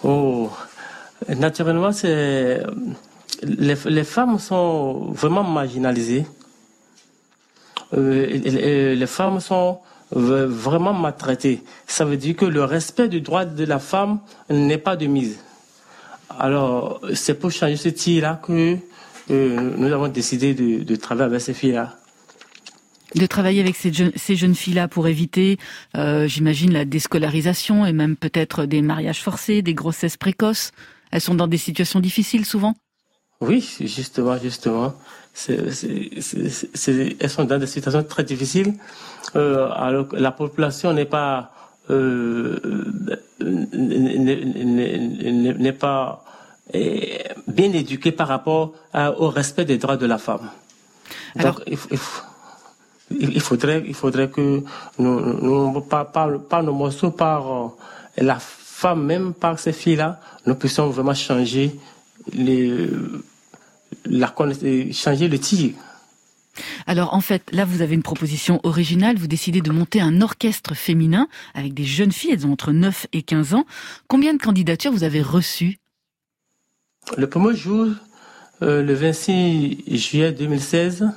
[0.02, 0.50] Oh,
[1.28, 2.62] naturellement, c'est
[3.42, 6.26] les, les, femmes sont vraiment marginalisées.
[7.94, 11.62] Euh, les femmes sont vraiment maltraité.
[11.86, 15.38] Ça veut dire que le respect du droit de la femme n'est pas de mise.
[16.38, 18.76] Alors, c'est pour changer ce tir-là que
[19.30, 21.96] euh, nous avons décidé de, travailler avec ces filles-là.
[23.14, 25.58] de travailler avec ces, jeunes, ces jeunes filles-là pour éviter,
[25.96, 30.72] euh, j'imagine, la déscolarisation et même peut-être des mariages forcés, des grossesses précoces.
[31.10, 32.74] Elles sont dans des situations difficiles souvent?
[33.40, 34.94] Oui, justement, justement.
[35.46, 38.74] Elles sont dans des situations très difficiles.
[39.36, 41.52] Euh, alors que la population n'est pas
[41.90, 42.58] euh,
[43.40, 46.24] n'est- n'est pas
[47.46, 50.50] bien éduquée par rapport à- au respect des droits de la femme.
[51.36, 52.22] Donc, il, faut- il faut-
[53.10, 54.62] il- il faudrait, il faudrait que
[54.98, 55.20] nous,
[55.72, 57.68] nous par, par, par nos morceaux, par euh,
[58.18, 61.74] la femme même, par ces filles-là, nous puissions vraiment changer
[62.34, 62.86] les,
[64.04, 64.34] la,
[64.92, 65.72] changer le tir.
[66.86, 70.74] Alors en fait, là vous avez une proposition originale, vous décidez de monter un orchestre
[70.74, 73.64] féminin avec des jeunes filles, elles ont entre 9 et 15 ans.
[74.08, 75.78] Combien de candidatures vous avez reçues?
[77.16, 77.88] Le premier jour,
[78.62, 81.08] euh, le 26 juillet 2016,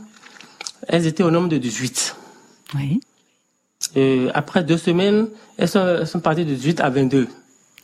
[0.88, 2.16] elles étaient au nombre de 18.
[2.76, 3.02] Oui.
[3.96, 7.28] Et après deux semaines, elles sont, elles sont parties de 18 à 22.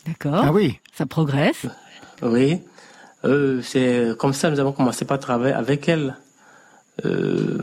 [0.06, 0.42] D'accord.
[0.42, 0.78] Ah oui.
[0.94, 1.66] Ça progresse.
[2.22, 2.60] Oui.
[3.24, 6.16] Euh, c'est comme ça nous avons commencé par travailler avec elles.
[7.04, 7.58] Euh,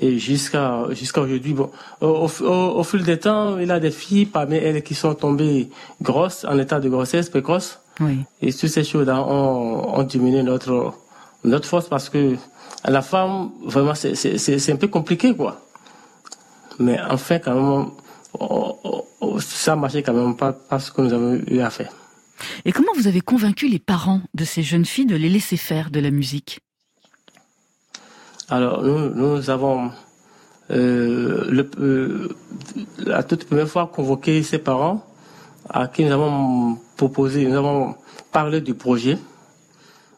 [0.00, 3.90] et jusqu'à jusqu'à aujourd'hui, bon, au, au, au- fil des temps, il y a des
[3.90, 5.68] filles parmi elles qui sont tombées
[6.00, 7.78] grosses, en état de grossesse précoce.
[8.00, 8.20] Oui.
[8.40, 10.94] Et toutes ces choses-là ont, ont diminué notre,
[11.44, 12.36] notre force parce que
[12.84, 15.60] la femme, vraiment, c'est- un peu compliqué, quoi.
[16.78, 17.90] Mais enfin, quand même,
[18.38, 18.76] on-
[19.20, 21.92] on- ça marchait quand même pas, pas ce que nous avons eu à faire.
[22.64, 25.90] Et comment vous avez convaincu les parents de ces jeunes filles de les laisser faire
[25.90, 26.60] de la musique?
[28.48, 29.92] Alors, nous, avons,
[30.70, 32.28] euh, euh,
[32.98, 35.06] la toute première fois convoqué ses parents,
[35.68, 37.94] à qui nous avons proposé, nous avons
[38.32, 39.18] parlé du projet.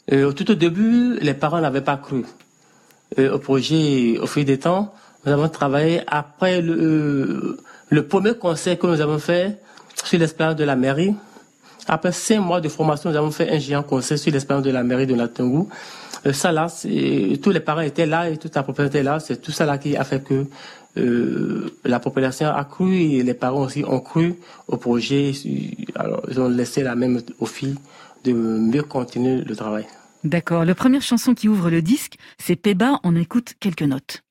[0.09, 2.25] Et au tout au début, les parents n'avaient pas cru
[3.17, 4.19] Et au projet.
[4.19, 7.59] Au fil des temps, nous avons travaillé après le,
[7.91, 9.61] le premier conseil que nous avons fait
[10.05, 11.15] sur l'expérience de la mairie.
[11.89, 14.83] Après cinq mois de formation, nous avons fait un géant conseil sur l'expérience de la
[14.85, 15.67] mairie de Natungu.
[16.27, 19.19] Euh, ça là, c'est- tous les parents étaient là et toute la population était là.
[19.21, 20.47] C'est tout ça là qui a fait que
[20.99, 24.35] euh, la population a cru et les parents aussi ont cru
[24.69, 25.33] au projet.
[25.97, 27.77] Alors, ils ont laissé la même aux filles
[28.25, 29.87] de mieux continuer le travail.
[30.23, 30.65] D'accord.
[30.65, 33.01] La première chanson qui ouvre le disque, c'est Peba.
[33.03, 34.23] On écoute quelques notes.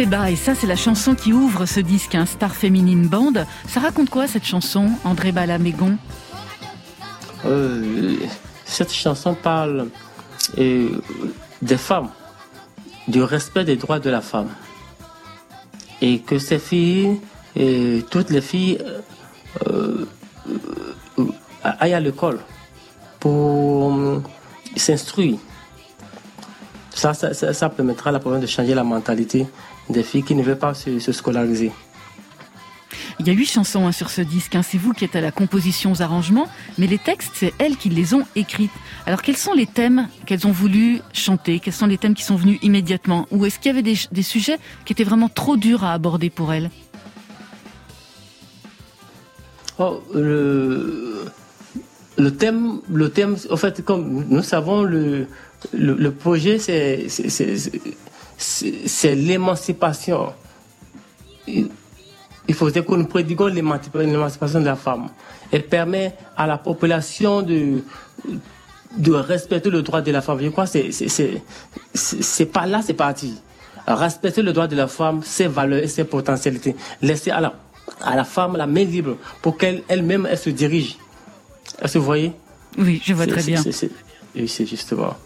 [0.00, 3.32] Et ça c'est la chanson qui ouvre ce disque, un Star Féminine Band.
[3.66, 5.98] Ça raconte quoi cette chanson, André Balamégon?
[7.44, 8.14] Euh,
[8.64, 9.88] cette chanson parle
[10.56, 12.10] des femmes,
[13.08, 14.50] du respect des droits de la femme.
[16.00, 17.18] Et que ces filles,
[18.08, 18.78] toutes les filles,
[19.66, 20.06] euh,
[21.18, 21.24] euh,
[21.64, 22.38] aillent à l'école
[23.18, 24.22] pour
[24.76, 25.38] s'instruire.
[26.98, 29.46] Ça, ça, ça, permettra à la province de changer la mentalité
[29.88, 31.70] des filles qui ne veulent pas se, se scolariser.
[33.20, 34.56] Il y a huit chansons hein, sur ce disque.
[34.56, 34.62] hein.
[34.62, 37.88] C'est vous qui êtes à la composition, aux arrangements, mais les textes, c'est elles qui
[37.88, 38.72] les ont écrites.
[39.06, 41.60] Alors, quels sont les thèmes qu'elles ont voulu chanter?
[41.60, 43.28] Quels sont les thèmes qui sont venus immédiatement?
[43.30, 46.30] Ou est-ce qu'il y avait des, des sujets qui étaient vraiment trop durs à aborder
[46.30, 46.68] pour elles?
[49.78, 51.26] Oh, le,
[52.16, 55.28] le thème, le thème, en fait, comme nous savons, le,
[55.72, 57.06] le, le projet, c'est,
[59.14, 60.32] l'émancipation.
[61.46, 61.68] Il,
[62.46, 65.08] il faudrait que nous prédiguons l'émancipa- l'émancipation de la femme.
[65.50, 67.82] Elle permet à la population de,
[68.96, 70.38] de respecter le droit de la femme.
[70.40, 70.90] Je crois que
[71.94, 73.34] c'est, pas là, c'est parti.
[73.86, 76.76] Respecter le droit de la femme, ses valeurs et ses potentialités.
[77.00, 77.54] Laisser à la,
[78.02, 80.98] à la femme la main libre pour qu'elle elle-même elle se dirige.
[81.82, 82.32] Est-ce que vous voyez?
[82.76, 83.62] Oui, je vois très bien.
[84.34, 85.16] Oui, c'est justement.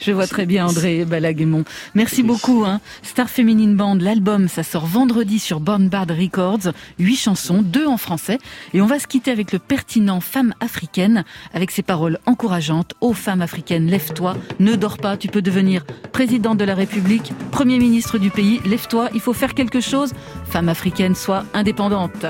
[0.00, 1.64] Je vois très bien André Balaguemont.
[1.94, 2.64] Merci beaucoup.
[2.64, 2.80] Hein.
[3.02, 6.72] Star Féminine Band, l'album, ça sort vendredi sur Born Bad Records.
[6.98, 8.38] Huit chansons, deux en français.
[8.72, 12.94] Et on va se quitter avec le pertinent Femme africaine, avec ses paroles encourageantes.
[13.02, 17.78] Ô femme africaine, lève-toi, ne dors pas, tu peux devenir présidente de la République, Premier
[17.78, 18.60] ministre du pays.
[18.64, 20.12] Lève-toi, il faut faire quelque chose.
[20.46, 22.26] Femme africaine, sois indépendante.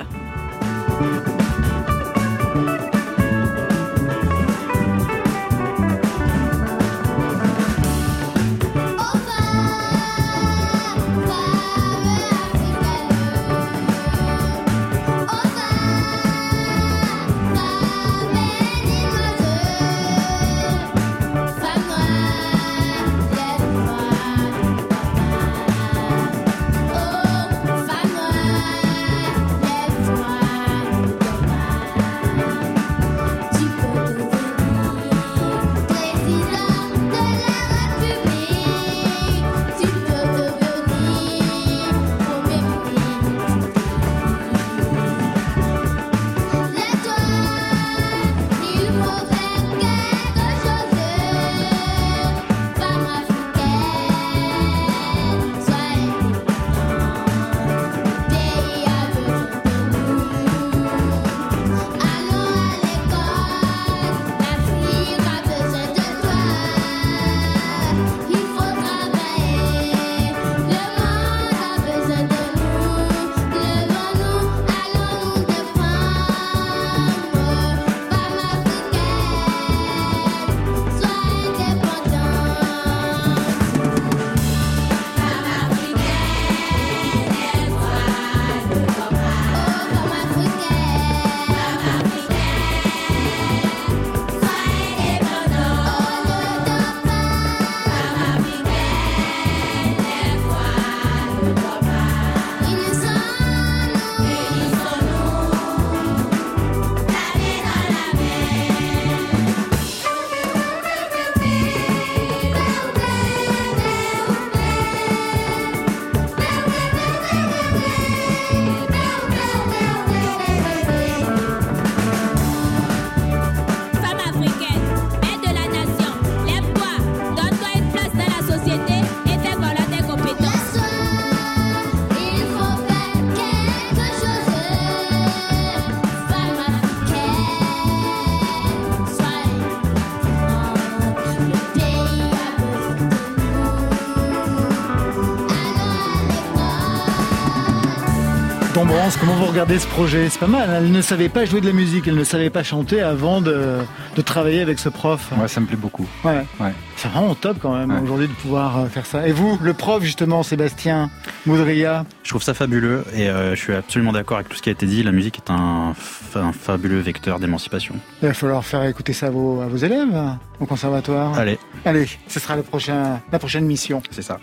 [149.19, 150.29] Comment vous regardez ce projet?
[150.29, 150.69] C'est pas mal.
[150.71, 150.75] hein.
[150.79, 153.79] Elle ne savait pas jouer de la musique, elle ne savait pas chanter avant de,
[154.15, 155.31] de travailler avec ce prof.
[155.41, 156.07] Ouais, ça me plaît beaucoup.
[156.25, 156.45] Ouais.
[156.61, 156.73] Ouais.
[156.97, 158.01] C'est vraiment top quand même Ouais.
[158.03, 159.27] aujourd'hui de pouvoir euh, faire ça.
[159.27, 161.11] Et vous, le prof justement, Sébastien
[161.47, 162.05] Moudria?
[162.23, 164.73] Je trouve ça fabuleux et euh, je suis absolument d'accord avec tout ce qui a
[164.73, 165.03] été dit.
[165.03, 167.95] La musique est un, fa- un fabuleux vecteur d'émancipation.
[168.23, 170.15] Il va falloir faire écouter ça à vos, à vos élèves
[170.61, 171.37] au conservatoire.
[171.39, 171.59] Allez.
[171.85, 174.03] Allez, ce sera le prochain, la prochaine mission.
[174.11, 174.39] C'est ça.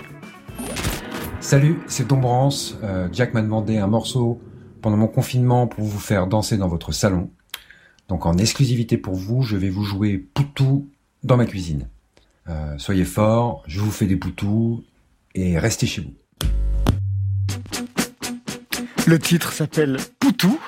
[1.48, 2.76] Salut, c'est Dombrance.
[2.84, 4.41] Euh, Jack m'a demandé un morceau
[4.82, 7.32] pendant mon confinement pour vous faire danser dans votre salon.
[8.10, 10.89] Donc en exclusivité pour vous, je vais vous jouer Poutou
[11.24, 11.88] dans ma cuisine.
[12.50, 14.84] Euh, soyez forts, je vous fais des poutous
[15.36, 16.14] et restez chez vous.
[19.08, 20.60] Le titre s'appelle Poutou.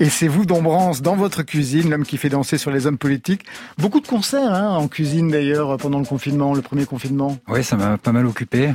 [0.00, 3.42] Et c'est vous, Dombrance, dans votre cuisine, l'homme qui fait danser sur les hommes politiques.
[3.78, 7.36] Beaucoup de concerts hein, en cuisine d'ailleurs pendant le confinement, le premier confinement.
[7.48, 8.72] Ouais, ça m'a pas mal occupé.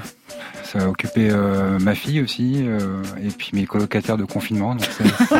[0.65, 4.75] Ça a occupé euh, ma fille aussi, euh, et puis mes colocataires de confinement.
[4.75, 4.83] Donc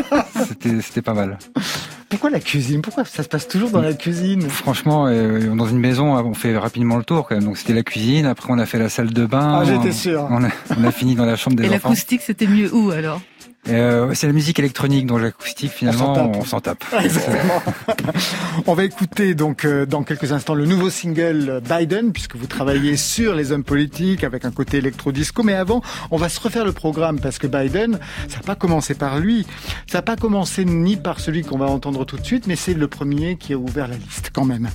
[0.48, 1.38] c'était c'était pas mal.
[2.08, 2.80] Pourquoi la cuisine?
[2.80, 4.42] Pourquoi ça se passe toujours dans la cuisine?
[4.48, 7.44] Franchement, euh, dans une maison, on fait rapidement le tour quand même.
[7.44, 8.24] Donc c'était la cuisine.
[8.24, 9.60] Après, on a fait la salle de bain.
[9.60, 10.26] Ah, j'étais On- sûr.
[10.30, 11.88] On a, on a fini dans la chambre des Et enfants.
[11.90, 13.20] l'acoustique, c'était mieux où alors?
[13.68, 16.84] Euh, c'est la musique électronique, donc l'acoustique finalement, on s'en tape.
[17.02, 17.62] Exactement.
[18.66, 22.96] On va écouter donc euh, dans quelques instants le nouveau single Biden, puisque vous travaillez
[22.96, 25.42] sur les hommes politiques avec un côté électro-disco.
[25.42, 27.98] Mais avant, on va se refaire le programme parce que Biden,
[28.28, 29.46] ça n'a pas commencé par lui,
[29.86, 32.74] ça n'a pas commencé ni par celui qu'on va entendre tout de suite, mais c'est
[32.74, 34.68] le premier qui a ouvert la liste quand même.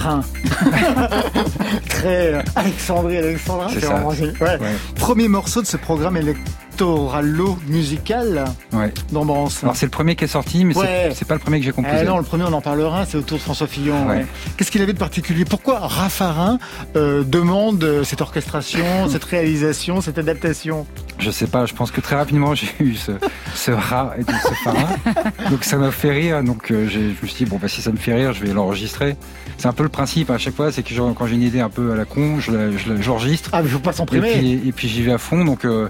[0.00, 0.22] Farin.
[1.88, 3.68] Très euh, Alexandrie, Alexandra.
[3.70, 3.86] C'est.
[3.88, 3.94] Ouais.
[4.40, 4.58] Ouais.
[4.96, 8.92] Premier morceau de ce programme électoralo-musical Ouais.
[9.12, 9.62] d'Ambrance.
[9.62, 11.12] Alors c'est le premier qui est sorti, mais c'est- Ouais.
[11.14, 11.98] c'est pas le premier que j'ai composé.
[12.02, 14.06] Eh non, le premier, on en parlera, c'est autour de François Fillon.
[14.08, 14.16] Ouais.
[14.18, 14.26] ouais.
[14.56, 15.44] Qu'est-ce qu'il avait de particulier?
[15.44, 16.58] Pourquoi Raffarin
[16.96, 20.86] euh, demande euh, cette orchestration, cette réalisation, cette adaptation?
[21.18, 23.12] Je sais pas, je pense que très rapidement j'ai eu ce,
[23.54, 24.88] ce rat et ce phara.
[25.50, 27.82] donc ça m'a fait rire, donc euh, j'ai- je me suis dit, bon bah si
[27.82, 29.16] ça me fait rire, je vais l'enregistrer.
[29.60, 31.60] C'est un peu le principe à chaque fois, c'est que je- quand j'ai une idée
[31.60, 33.50] un peu à la con, je la- je j'enregistre.
[33.52, 34.32] Ah, mais faut pas s'en Et priver.
[34.32, 35.88] puis, et puis j'y vais à fond, donc euh,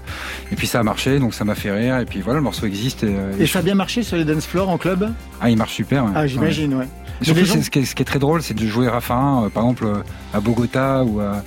[0.51, 2.65] et puis ça a marché, donc ça m'a fait rire, et puis voilà, le morceau
[2.65, 3.03] existe.
[3.03, 5.09] Et, euh, et Et je- ça a bien marché sur les dance floors en club?
[5.39, 6.03] Ah, il marche super.
[6.03, 6.11] ouais.
[6.15, 6.87] Ah, j'imagine, ouais.
[7.21, 9.49] Surtout, gens- ce, qui est, ce qui est très drôle, c'est de jouer Raffarin, euh,
[9.49, 9.87] par exemple,
[10.33, 11.41] à Bogota ou à,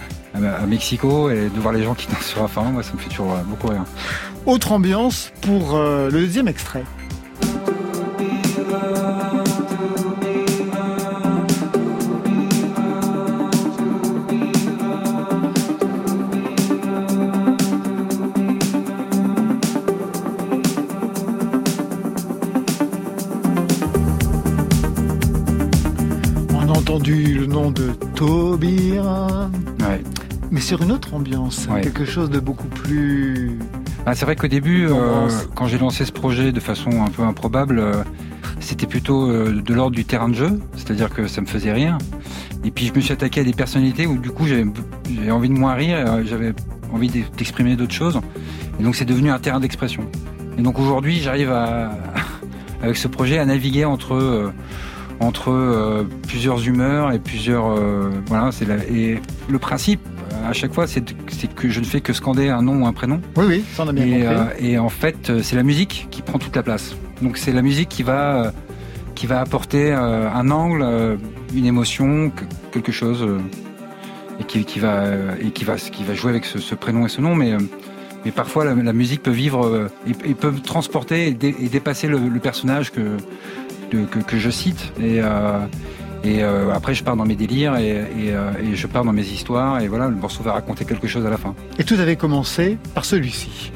[0.67, 3.37] Mexico, et de voir les gens qui dansent sur Raffarin, moi, ça me fait toujours
[3.47, 3.85] beaucoup rire.
[4.47, 6.85] Autre ambiance pour euh, le deuxième extrait.
[26.95, 30.01] Entendu le nom de Taubira, Ouais.
[30.53, 31.81] mais sur une autre ambiance, Ouais.
[31.81, 33.59] quelque chose de beaucoup plus...
[34.07, 37.23] Ah, c'est vrai qu'au début, euh, quand j'ai lancé ce projet de façon un peu
[37.23, 38.05] improbable, euh,
[38.61, 41.99] c'était plutôt euh, de l'ordre du terrain de jeu, c'est-à-dire que ça me faisait rire.
[42.65, 44.65] Et puis je me suis attaqué à des personnalités où du coup j'avais
[45.33, 46.53] envie de moins rire, j'avais
[46.93, 48.21] envie d'ex- d'exprimer d'autres choses.
[48.79, 50.05] Et donc c'est devenu un terrain d'expression.
[50.59, 51.91] Et donc aujourd'hui j'arrive à,
[52.83, 54.53] avec ce projet à naviguer entre
[55.25, 60.01] entre euh, plusieurs humeurs et plusieurs euh, voilà c'est la- et le principe
[60.47, 61.03] à chaque fois c'est
[61.55, 63.89] que je ne fais que scander un nom ou un prénom Oui, oui, ça on
[63.89, 64.27] a bien et, compris.
[64.27, 66.97] euh, et en fait, euh, c'est la musique qui prend toute la place.
[67.23, 68.51] Donc c'est la musique qui va euh,
[69.15, 71.17] qui va apporter euh, un angle, euh,
[71.55, 73.39] une émotion, que- quelque chose, euh,
[74.41, 77.07] et qui, qui va euh, et qui va qui va jouer avec ce, ce prénom
[77.07, 77.35] et ce nom.
[77.35, 77.59] Mais euh,
[78.25, 81.69] mais parfois la, la musique peut vivre euh, et, et peut transporter et, dé- et
[81.69, 83.01] dépasser le, le personnage que,
[84.01, 84.93] de- que que je cite.
[85.01, 85.59] Et euh,
[86.25, 89.13] et euh, après, je pars dans mes délires et, et, euh, et je pars dans
[89.13, 89.81] mes histoires.
[89.81, 91.55] Et voilà, le morceau va raconter quelque chose à la fin.
[91.79, 93.73] Et tout avait commencé par celui-ci.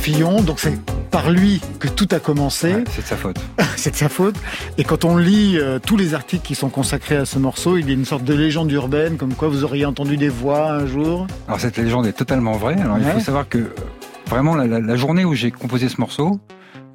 [0.00, 0.78] Fillon, donc c'est
[1.10, 2.72] par lui que tout a commencé.
[2.90, 3.36] c'est de sa faute.
[3.76, 4.34] c'est de sa faute.
[4.78, 7.86] Et quand on lit euh, tous les articles qui sont consacrés à ce morceau, il
[7.86, 10.86] y a une sorte de légende urbaine, comme quoi vous auriez entendu des voix un
[10.86, 11.26] jour.
[11.48, 12.80] Alors cette légende est totalement vraie.
[12.80, 13.12] Alors il Ouais.
[13.12, 13.58] faut savoir que
[14.28, 16.40] vraiment la, la- la journée où j'ai composé ce morceau,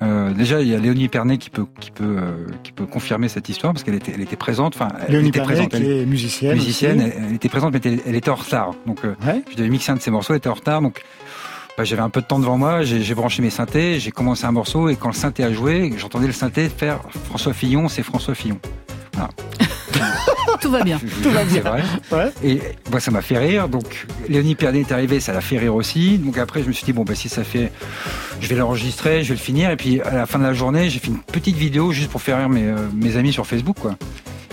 [0.03, 3.29] Euh, déjà, il y a Léonie Pernet qui peut qui peut euh, qui peut confirmer
[3.29, 4.75] cette histoire parce qu'elle était elle était présente.
[4.75, 5.69] Enfin, Léonie était Pernet, présente.
[5.71, 6.53] qui Elle- est musicienne.
[6.55, 6.99] musicienne.
[7.01, 8.71] Elle, elle était présente, mais elle, elle était en retard.
[8.85, 9.13] Donc, euh,
[9.49, 10.33] je devais mixer un de ses morceaux.
[10.33, 11.01] Elle était en retard, donc.
[11.77, 14.51] Bah, j'avais un peu de temps devant moi, j'ai branché mes synthés, j'ai commencé un
[14.51, 18.33] morceau et quand le synthé a joué, j'entendais le synthé faire François Fillon, c'est François
[18.35, 18.59] Fillon.
[19.13, 19.29] Voilà.
[20.61, 20.99] Tout va bien.
[21.21, 21.53] Tout va bien.
[21.53, 21.59] C'est
[22.09, 22.31] vrai.
[22.43, 22.59] Et
[22.89, 23.67] moi, ça m'a fait rire.
[23.67, 26.17] Donc, Léonie Pernet est arrivée, ça l'a fait rire aussi.
[26.17, 27.71] Donc après, je me suis dit, bon, bah, si ça fait,
[28.41, 29.69] je vais l'enregistrer, je vais le finir.
[29.69, 32.21] Et puis, à la fin de la journée, j'ai fait une petite vidéo juste pour
[32.21, 33.95] faire rire mes, euh, mes amis sur Facebook, quoi.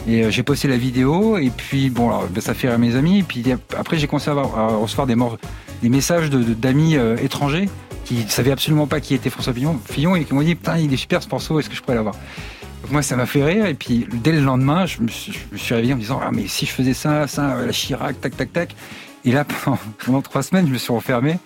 [0.09, 2.95] Et euh, j'ai posté la vidéo, et puis bon, alors, bah, ça fait rire mes
[2.97, 3.21] amis.
[3.21, 3.43] Et puis
[3.79, 5.39] après, j'ai commencé à, avoir- à recevoir des, mor-
[5.83, 7.69] des messages d'amis euh, étrangers
[8.05, 10.93] qui ne savaient absolument pas qui était François Fillon, et qui m'ont dit, putain, il
[10.93, 12.15] est super ce morceau, est-ce que je pourrais l'avoir?
[12.91, 13.67] Moi, ça m'a fait rire.
[13.67, 15.35] Et puis, dès le lendemain, je me suis,
[15.75, 18.37] réveillé en me disant, ah, mais si je faisais ça, ça, euh, la Chirac, tac,
[18.37, 18.75] tac, tac.
[19.25, 21.39] Et là, pendant, pendant trois semaines, je me suis renfermé.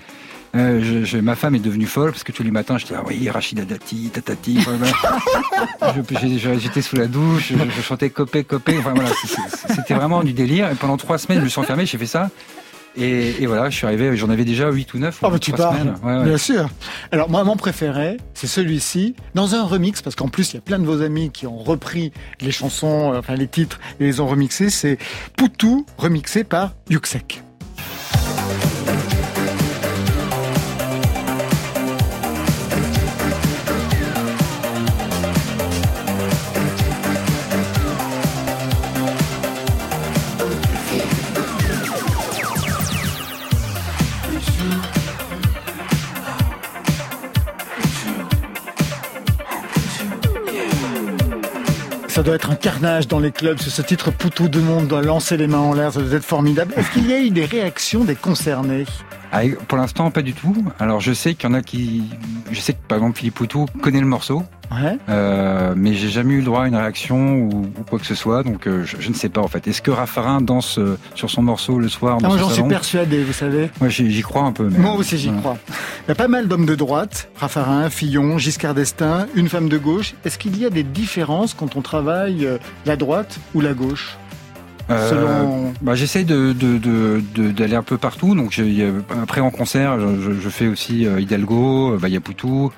[0.55, 3.05] Euh, je, ma femme est devenue folle parce que tous les matins, je disais, ah
[3.07, 4.61] oui, Rachida Dati, tatati.
[6.59, 8.79] J'étais sous la douche, je, chantais copé, copé.
[9.75, 10.71] C'était vraiment du délire.
[10.71, 12.31] Et pendant trois semaines, je me suis enfermé, j'ai fait ça.
[12.97, 15.19] Et, et voilà, je suis arrivé, j'en avais déjà 8 ou 9.
[15.23, 16.25] Ah bah tu parles, Ouais, ouais.
[16.25, 16.69] bien sûr.
[17.13, 20.63] Alors moi, mon préféré, c'est celui-ci, dans un remix, parce qu'en plus, il y a
[20.63, 24.21] plein de vos amis qui ont repris les chansons, euh, enfin les titres, et les
[24.21, 24.71] ont remixés.
[24.71, 24.99] C'est
[25.37, 27.43] Poutou, remixé par Yuxek.
[52.17, 53.59] Ça doit être un carnage dans les clubs.
[53.61, 55.93] Sur ce titre, Poutou, le monde doit lancer les mains en l'air.
[55.93, 56.73] Ça doit être formidable.
[56.75, 58.87] Est-ce qu'il y a eu des réactions des concernés?
[59.33, 60.65] Ah, pour l'instant, pas du tout.
[60.79, 62.05] Alors, je sais qu'il y en a qui.
[62.51, 64.43] Je sais que, par exemple, Philippe Poutou connaît le morceau.
[64.71, 64.99] Ouais.
[65.09, 68.17] Euh, mais j'ai jamais eu le droit à une réaction ou, ou quoi que ce
[68.17, 69.69] soit, donc euh, je, je ne sais pas en fait.
[69.69, 72.55] Est-ce que Raffarin danse euh, sur son morceau le soir Ah, dans Moi, son j'en
[72.55, 73.71] suis persuadé, vous savez.
[73.81, 74.69] Moi, j'y j'y crois un peu.
[74.69, 74.79] Mais...
[74.79, 75.57] Moi aussi, j'y crois.
[76.07, 79.79] Il y a pas mal d'hommes de droite, Raffarin, Fillon, Giscard d'Estaing, une femme de
[79.79, 80.15] gauche.
[80.25, 84.17] Est-ce qu'il y a des différences quand on travaille euh, la droite ou la gauche?
[84.91, 88.35] Euh, Selon- bah, j'essaie de de- de- de- d'aller un peu partout.
[88.35, 88.61] Donc
[89.23, 92.73] après en concert, je, je- fais aussi euh, Hidalgo, euh, bah, il y a Poutou.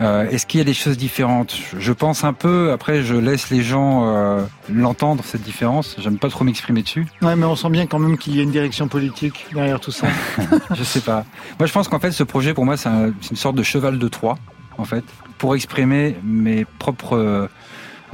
[0.00, 1.54] Euh, Est-ce qu'il y a des choses différentes?
[1.78, 2.70] Je- pense un peu.
[2.72, 4.42] Après, je laisse les gens euh,
[4.72, 5.94] l'entendre cette différence.
[5.98, 7.06] J'aime pas trop m'exprimer dessus.
[7.20, 9.90] Ouais, mais on sent bien quand même qu'il y a une direction politique derrière tout
[9.90, 10.06] ça.
[10.74, 11.24] je sais pas.
[11.58, 13.62] Moi, je pense qu'en fait, ce projet, pour moi, c'est un- c'est une sorte de
[13.62, 14.38] cheval de Troie,
[14.78, 15.04] en fait,
[15.36, 17.18] pour exprimer mes propres,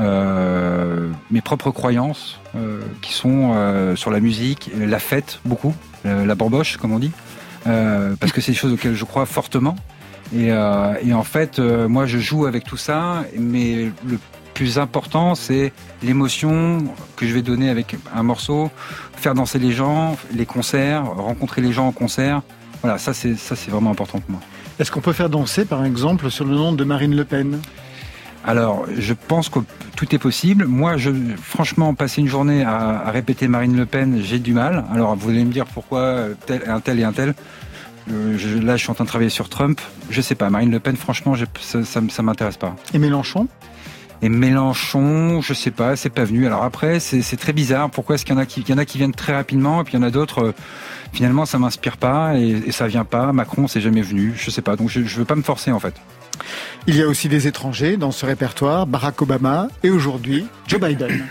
[0.00, 5.74] euh, mes propres croyances, euh, qui sont euh, sur la musique, la fête, beaucoup,
[6.04, 7.12] euh, la bamboche, comme on dit,
[7.66, 9.76] euh, parce que c'est des choses auxquelles je crois fortement.
[10.34, 14.18] Et, et en fait, moi, je joue avec tout ça, mais le
[14.54, 15.72] plus important, c'est
[16.02, 16.78] l'émotion
[17.14, 18.70] que je vais donner avec un morceau,
[19.14, 22.42] faire danser les gens, les concerts, rencontrer les gens en concert.
[22.82, 24.40] Voilà, ça c'est ça c'est vraiment important pour moi.
[24.80, 27.60] Est-ce qu'on peut faire danser, par exemple, sur le nom de Marine Le Pen?
[28.46, 29.58] Alors, je pense que
[29.96, 30.66] tout est possible.
[30.66, 31.10] Moi, je,
[31.42, 34.84] franchement, passer une journée à, à répéter Marine Le Pen, j'ai du mal.
[34.92, 37.34] Alors, vous allez me dire pourquoi euh, tel, un tel et un tel.
[38.12, 39.80] Euh, je- là, je suis en train de travailler sur Trump.
[40.10, 40.48] Je sais pas.
[40.48, 42.76] Marine Le Pen, franchement, ça, ça, ça m'intéresse pas.
[42.94, 43.48] Et Mélenchon?
[44.22, 46.46] Et Mélenchon, je sais pas, c'est pas venu.
[46.46, 47.90] Alors après, c'est c'est très bizarre.
[47.90, 49.80] Pourquoi est-ce qu'il y en a qui, il y en a qui viennent très rapidement
[49.82, 50.52] et puis il y en a d'autres, euh,
[51.12, 53.32] finalement, ça m'inspire pas et, et ça vient pas.
[53.34, 54.32] Macron, c'est jamais venu.
[54.36, 54.76] Je sais pas.
[54.76, 55.94] Donc je, je veux pas me forcer en fait.
[56.86, 61.26] Il y a aussi des étrangers dans ce répertoire, Barack Obama et aujourd'hui Joe Biden.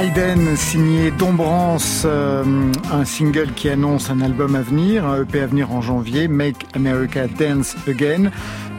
[0.00, 2.42] Biden, signé Dombrance, euh,
[2.90, 6.66] un single qui annonce un album à venir, un EP à venir en janvier, Make
[6.74, 8.30] America Dance Again.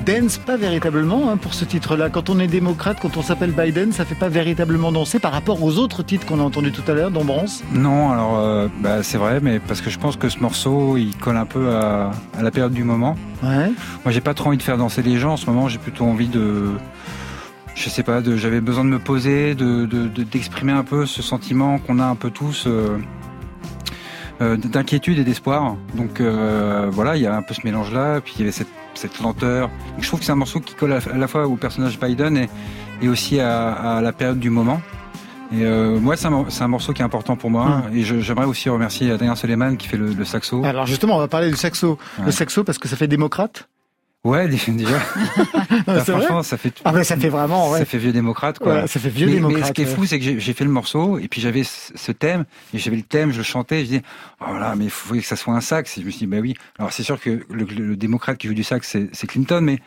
[0.03, 2.09] Dance, pas véritablement hein, pour ce titre-là.
[2.09, 5.61] Quand on est démocrate, quand on s'appelle Biden, ça fait pas véritablement danser par rapport
[5.61, 9.19] aux autres titres qu'on a entendus tout à l'heure, Dombrance Non, alors euh, bah, c'est
[9.19, 12.41] vrai, mais parce que je pense que ce morceau, il colle un peu à, à
[12.41, 13.15] la période du moment.
[13.43, 13.71] Ouais.
[14.03, 15.67] Moi, j'ai pas trop envie de faire danser les gens en ce moment.
[15.67, 16.71] J'ai plutôt envie de
[17.81, 21.21] je sais pas, j'avais besoin de me poser, de, de- de- d'exprimer un peu ce
[21.21, 22.97] sentiment qu'on a un peu tous euh,
[24.41, 25.75] euh, d'inquiétude et d'espoir.
[25.95, 28.67] Donc euh, voilà, il y a un peu ce mélange-là, puis il y avait cette,
[28.93, 29.67] cette lenteur.
[29.69, 32.37] Donc, je trouve que c'est un morceau qui colle à, la fois au personnage Biden
[32.37, 32.49] et,
[33.01, 34.81] et aussi à, à la période du moment.
[35.53, 37.83] Et euh, moi, c'est un, un morceau qui est important pour moi.
[37.93, 40.63] Et je- j'aimerais aussi remercier Adrien Suleiman qui fait le, le saxo.
[40.63, 41.97] Alors justement, on va parler du saxo.
[42.19, 42.25] Ouais.
[42.27, 43.67] Le saxo parce que ça fait démocrate
[44.23, 44.99] Ouais, déjà.
[45.87, 46.73] Bah, vrai franchement, ça fait.
[46.85, 47.79] Ah, mais ça fait vraiment, ouais.
[47.79, 48.81] Ça fait vieux démocrate, quoi.
[48.81, 50.63] Ouais, ça fait vieux mais, démocrate, Mais ce qui est fou, c'est que j'ai fait
[50.63, 53.85] le morceau et puis j'avais ce thème et j'avais le thème, je le chantais, je
[53.85, 54.01] disais,
[54.41, 55.97] oh là, mais il faut que ça soit un sax.
[55.97, 56.53] Et je me suis dit, bah oui.
[56.77, 59.79] Alors c'est sûr que le, démocrate qui joue du sax, c'est Clinton, mais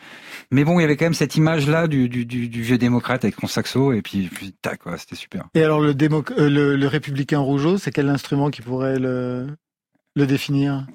[0.51, 3.23] mais bon, il y avait quand même cette image-là du, du, du, du vieux démocrate
[3.23, 5.45] avec son saxo et puis, puis tac, quoi, c'était super.
[5.53, 9.47] Et alors le, démo- euh, le, le républicain rougeau, c'est quel instrument qui pourrait le,
[10.15, 10.85] le définir?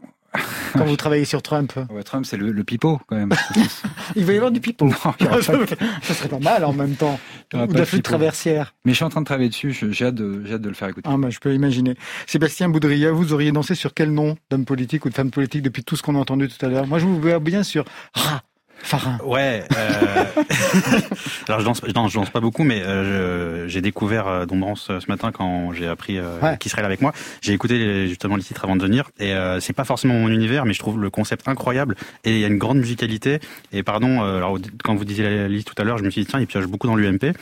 [0.75, 3.33] Quand vous travaillez sur Trump Ouais, Trump, c'est le, le pipeau quand même.
[4.17, 4.89] Il va y avoir du pipeau.
[4.89, 5.15] de- ça
[6.15, 7.19] serait pas mal en même temps.
[7.55, 8.75] Ou de la flûte traversière.
[8.85, 9.73] Mais je suis en train de travailler dessus.
[9.73, 11.09] J'ai hâte de, j'ai hâte de le faire écouter.
[11.13, 11.97] Ah, bah, je peux imaginer.
[12.27, 15.83] Sébastien Boudria, vous auriez dansé sur quel nom d'homme politique ou de femme politique depuis
[15.83, 16.87] tout ce qu'on a entendu tout à l'heure?
[16.87, 18.43] Moi, je vous vois bien sur Ra,
[18.83, 19.19] Farin.
[19.25, 19.63] Ouais.
[19.77, 20.25] euh,
[21.49, 24.89] Alors je danse, je danse, je danse pas beaucoup, mais euh, j'ai découvert euh, Dombrance
[24.91, 26.57] euh, ce matin quand j'ai appris euh, Ouais.
[26.59, 27.13] qui serait là avec moi.
[27.43, 30.29] J'ai écouté les- justement les titres avant de venir, et euh, c'est pas forcément mon
[30.29, 33.41] univers, mais je trouve le concept incroyable et il y a une grande musicalité.
[33.73, 36.23] Et pardon, euh, alors quand vous disiez la liste tout à l'heure, je me suis
[36.23, 37.33] dit tiens, il pioche beaucoup dans l'UMP.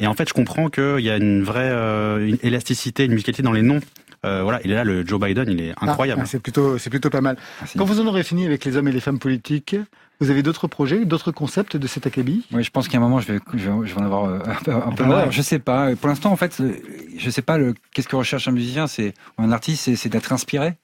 [0.00, 3.42] Et en fait, je comprends qu'il y a une vraie euh, une élasticité, une musicalité
[3.42, 3.80] dans les noms.
[4.24, 6.22] Euh, voilà, il est là, le Joe Biden, il est incroyable.
[6.24, 7.36] Ah, c'est plutôt, c'est plutôt pas mal.
[7.76, 9.76] Quand vous en aurez fini avec les hommes et les femmes politiques,
[10.20, 12.44] vous avez d'autres projets, d'autres concepts de cet acabit?
[12.52, 14.38] Oui, je pense qu'à un moment, je vais, je vais, je vais en avoir euh,
[14.46, 15.26] un peu, un peu Ah marre.
[15.26, 15.32] ouais.
[15.32, 15.94] Je sais pas.
[15.96, 16.72] Pour l'instant, en fait, euh,
[17.16, 20.08] je sais pas le, qu'est-ce que recherche un musicien, c'est, ou un artiste, c'est, c'est
[20.08, 20.74] d'être inspiré.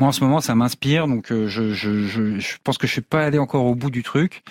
[0.00, 2.92] Moi, en ce moment, ça m'inspire, donc euh, je, je, je, je pense que je
[2.92, 4.42] suis pas allé encore au bout du truc.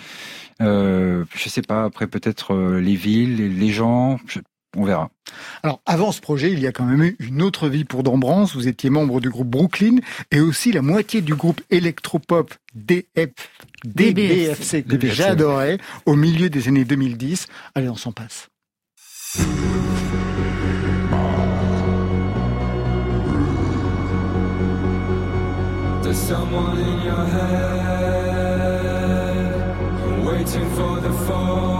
[0.62, 1.84] Euh, je sais pas.
[1.84, 4.18] Après, peut-être les villes, les, les gens.
[4.76, 5.10] On verra.
[5.62, 8.54] Alors, avant ce projet, il y a quand même eu une autre vie pour Dombrance.
[8.54, 9.96] Vous étiez membre du groupe Brooklyn
[10.30, 13.04] et aussi la moitié du groupe électropop DF,
[13.84, 15.14] DBFC que DBFC.
[15.14, 17.46] j'adorais au milieu des années 2010.
[17.74, 18.48] Allez, on s'en passe.
[26.02, 27.84] There's someone in your head
[30.24, 31.73] waiting for the fall,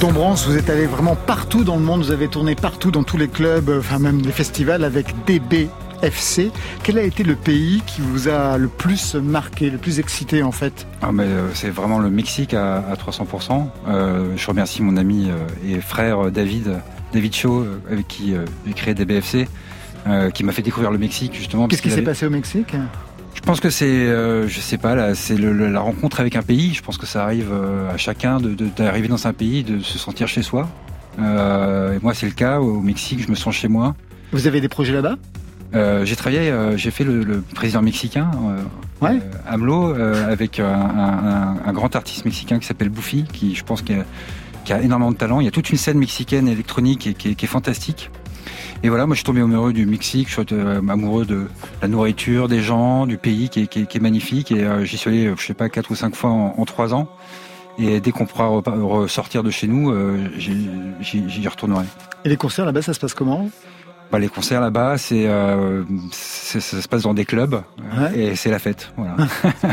[0.00, 3.18] Dombrance, vous êtes allé vraiment partout dans le monde, vous avez tourné partout dans tous
[3.18, 6.50] les clubs, euh, enfin même les festivals avec DBFC.
[6.82, 10.52] Quel a été le pays qui vous a le plus marqué, le plus excité en
[10.52, 10.86] fait?
[11.02, 13.66] Ah, mais euh, c'est vraiment le Mexique à, à 300%.
[13.88, 15.30] Euh, je remercie mon ami
[15.68, 16.80] et frère David,
[17.12, 18.34] David euh, avec qui
[18.66, 19.48] j'ai créé DBFC,
[20.06, 21.68] euh, qui m'a fait découvrir le Mexique justement.
[21.68, 22.74] Qu'est-ce qui s'est avait- passé au Mexique?
[23.34, 26.36] Je pense que c'est, euh, je sais pas, là, c'est le- le- la rencontre avec
[26.36, 26.74] un pays.
[26.74, 29.80] Je pense que ça arrive euh, à chacun de- de- d'arriver dans un pays, de
[29.80, 30.68] se sentir chez soi.
[31.18, 33.22] Euh, et moi, c'est le cas au Mexique.
[33.24, 33.94] Je me sens chez moi.
[34.32, 35.16] Vous avez des projets là-bas?
[36.04, 38.60] J'ai travaillé, j'ai fait le, le président mexicain, euh,
[39.48, 43.80] AMLO, avec un, un- un- un grand artiste mexicain qui s'appelle Bouffi, qui je pense
[43.82, 44.04] qui a,
[44.64, 45.40] qui a énormément de talent.
[45.40, 48.10] Il y a toute une scène mexicaine électronique et, qui, est, qui est fantastique.
[48.82, 51.46] Et voilà, moi je suis tombé amoureux du Mexique, je suis euh, amoureux de
[51.82, 54.52] la nourriture, des gens, du pays qui est, qui est- qui est magnifique.
[54.52, 56.94] Et euh, j'y suis allé, je sais pas, quatre ou cinq fois en, en trois
[56.94, 57.06] ans.
[57.78, 61.84] Et dès qu'on pourra ressortir de chez nous, euh, j'y retournerai.
[62.24, 63.50] Et les concerts là-bas, ça se passe comment?
[64.10, 67.62] Bah, les concerts là-bas, c'est, euh, ça se passe dans des clubs
[68.14, 68.92] et c'est la fête.
[68.96, 69.14] Voilà.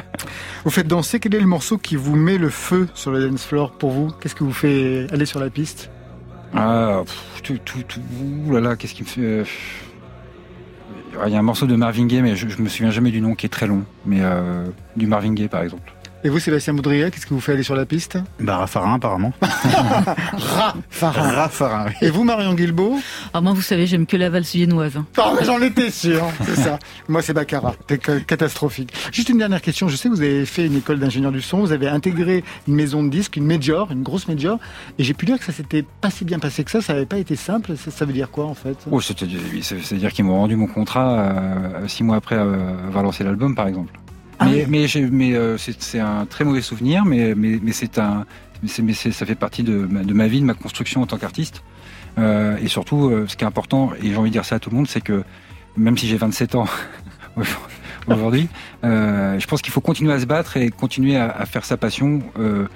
[0.65, 3.45] Vous faites danser, quel est le morceau qui vous met le feu sur le dance
[3.45, 4.11] floor pour vous?
[4.21, 5.89] Qu'est-ce qui vous fait aller sur la piste?
[6.53, 9.43] Ah, pff, tout, tout, tout, ouh là là, qu'est-ce qui me fait euh,
[11.25, 13.35] Il y a un morceau de Marvin Gaye, mais je, me souviens jamais du nom,
[13.35, 13.83] qui est très long.
[14.05, 15.91] Mais euh, du Marvin Gaye, par exemple.
[16.23, 19.31] Et vous, Sébastien Boudria, qu'est-ce que vous faites aller sur la piste Bah, Raffarin, apparemment.
[19.41, 21.31] Rafarin.
[21.31, 21.93] Raffarin, oui.
[22.01, 22.97] Et vous, Marion Guilbeault
[23.33, 24.93] Ah, moi, vous savez, j'aime que la valse viennoise.
[25.17, 26.79] Oh, mais j'en étais sûr, c'est ça.
[27.07, 27.75] Moi, c'est Baccarat.
[27.87, 28.93] C'est que- catastrophique.
[29.11, 29.87] Juste une dernière question.
[29.87, 31.59] Je sais que vous avez fait une école d'ingénieur du son.
[31.59, 34.57] Vous avez intégré une maison de disques, une major, une grosse major.
[34.97, 36.81] Et j'ai pu dire que ça s'était pas si bien passé que ça.
[36.81, 37.73] Ça n'avait pas été simple.
[37.77, 38.75] Ça, veut dire quoi, en fait?
[38.91, 39.15] Oh, c'est-
[39.61, 43.55] c'est- C'est-à-dire qu'ils m'ont rendu mon contrat euh, six mois après euh, avoir lancé l'album,
[43.55, 43.93] par exemple.
[44.39, 44.65] Ah mais oui.
[44.69, 48.25] mais, j'ai- mais euh, c'est c'est un très mauvais souvenir, mais, mais, mais c'est un,
[48.61, 51.01] mais c'est- mais c'est- ça fait partie de ma, de ma vie, de ma construction
[51.01, 51.63] en tant qu'artiste.
[52.19, 54.59] Euh, et surtout, euh, ce qui est important, et j'ai envie de dire ça à
[54.59, 55.23] tout le monde, c'est que
[55.75, 56.65] même si j'ai 27 ans
[58.07, 58.47] aujourd'hui,
[58.83, 61.77] euh, je pense qu'il faut continuer à se battre et continuer à, à faire sa
[61.77, 62.21] passion.
[62.39, 62.67] euh,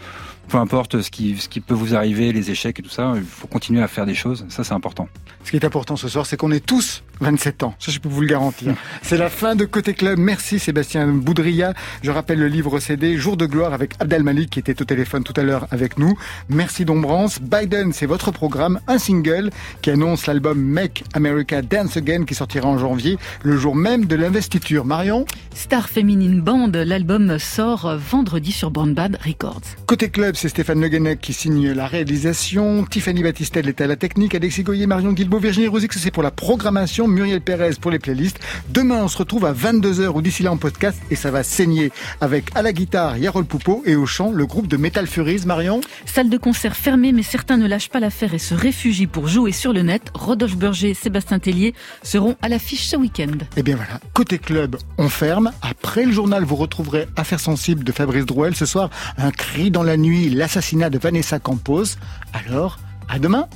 [0.48, 3.24] peu importe ce qui, ce qui peut vous arriver, les échecs et tout ça, il
[3.24, 4.46] faut continuer à faire des choses.
[4.50, 5.08] Ça, c'est important.
[5.46, 7.76] Ce qui est important ce soir, c'est qu'on est tous 27 ans.
[7.80, 8.74] Ça, je peux vous le garantir.
[9.02, 10.20] C'est la fin de Côté Club.
[10.20, 11.74] Merci Sébastien Boudria.
[12.04, 15.24] Je rappelle le livre CD Jour de gloire avec Abdel Malik qui était au téléphone
[15.24, 16.18] tout à l'heure avec nous.
[16.50, 17.40] Merci Dombrance.
[17.40, 18.80] Biden, c'est votre programme.
[18.88, 19.52] Un single
[19.82, 24.16] qui annonce l'album Make America Dance Again qui sortira en janvier, le jour même de
[24.16, 24.86] l'investiture.
[24.86, 25.26] Marion?
[25.54, 29.62] Star Féminine Band, l'album sort vendredi sur Born Bad Records.
[29.86, 32.86] Côté club, c'est Stéphane Le Guenec qui signe la réalisation.
[32.86, 34.34] Tiffany Battistel est à la technique.
[34.34, 37.08] Alexis Goyer, Marion Guilbeault, Virginie Rosix, c'est pour la programmation.
[37.12, 38.40] Muriel Pérez pour les playlists.
[38.70, 41.92] Demain, on se retrouve à 22h ou d'ici là en podcast et ça va saigner
[42.20, 45.46] avec à la guitare Yarol Poupeau et au chant le groupe de Metal Furies.
[45.46, 49.28] Marion Salle de concert fermée, mais certains ne lâchent pas l'affaire et se réfugient pour
[49.28, 50.02] jouer sur le net.
[50.14, 53.32] Rodolphe Burger et Sébastien Tellier seront à l'affiche ce week-end.
[53.58, 55.52] Eh bien voilà, côté club, on ferme.
[55.62, 58.56] Après le journal, vous retrouverez Affaires sensibles de Fabrice Drouel.
[58.56, 61.98] Ce soir, un cri dans la nuit, l'assassinat de Vanessa Campos.
[62.34, 63.48] Alors, à demain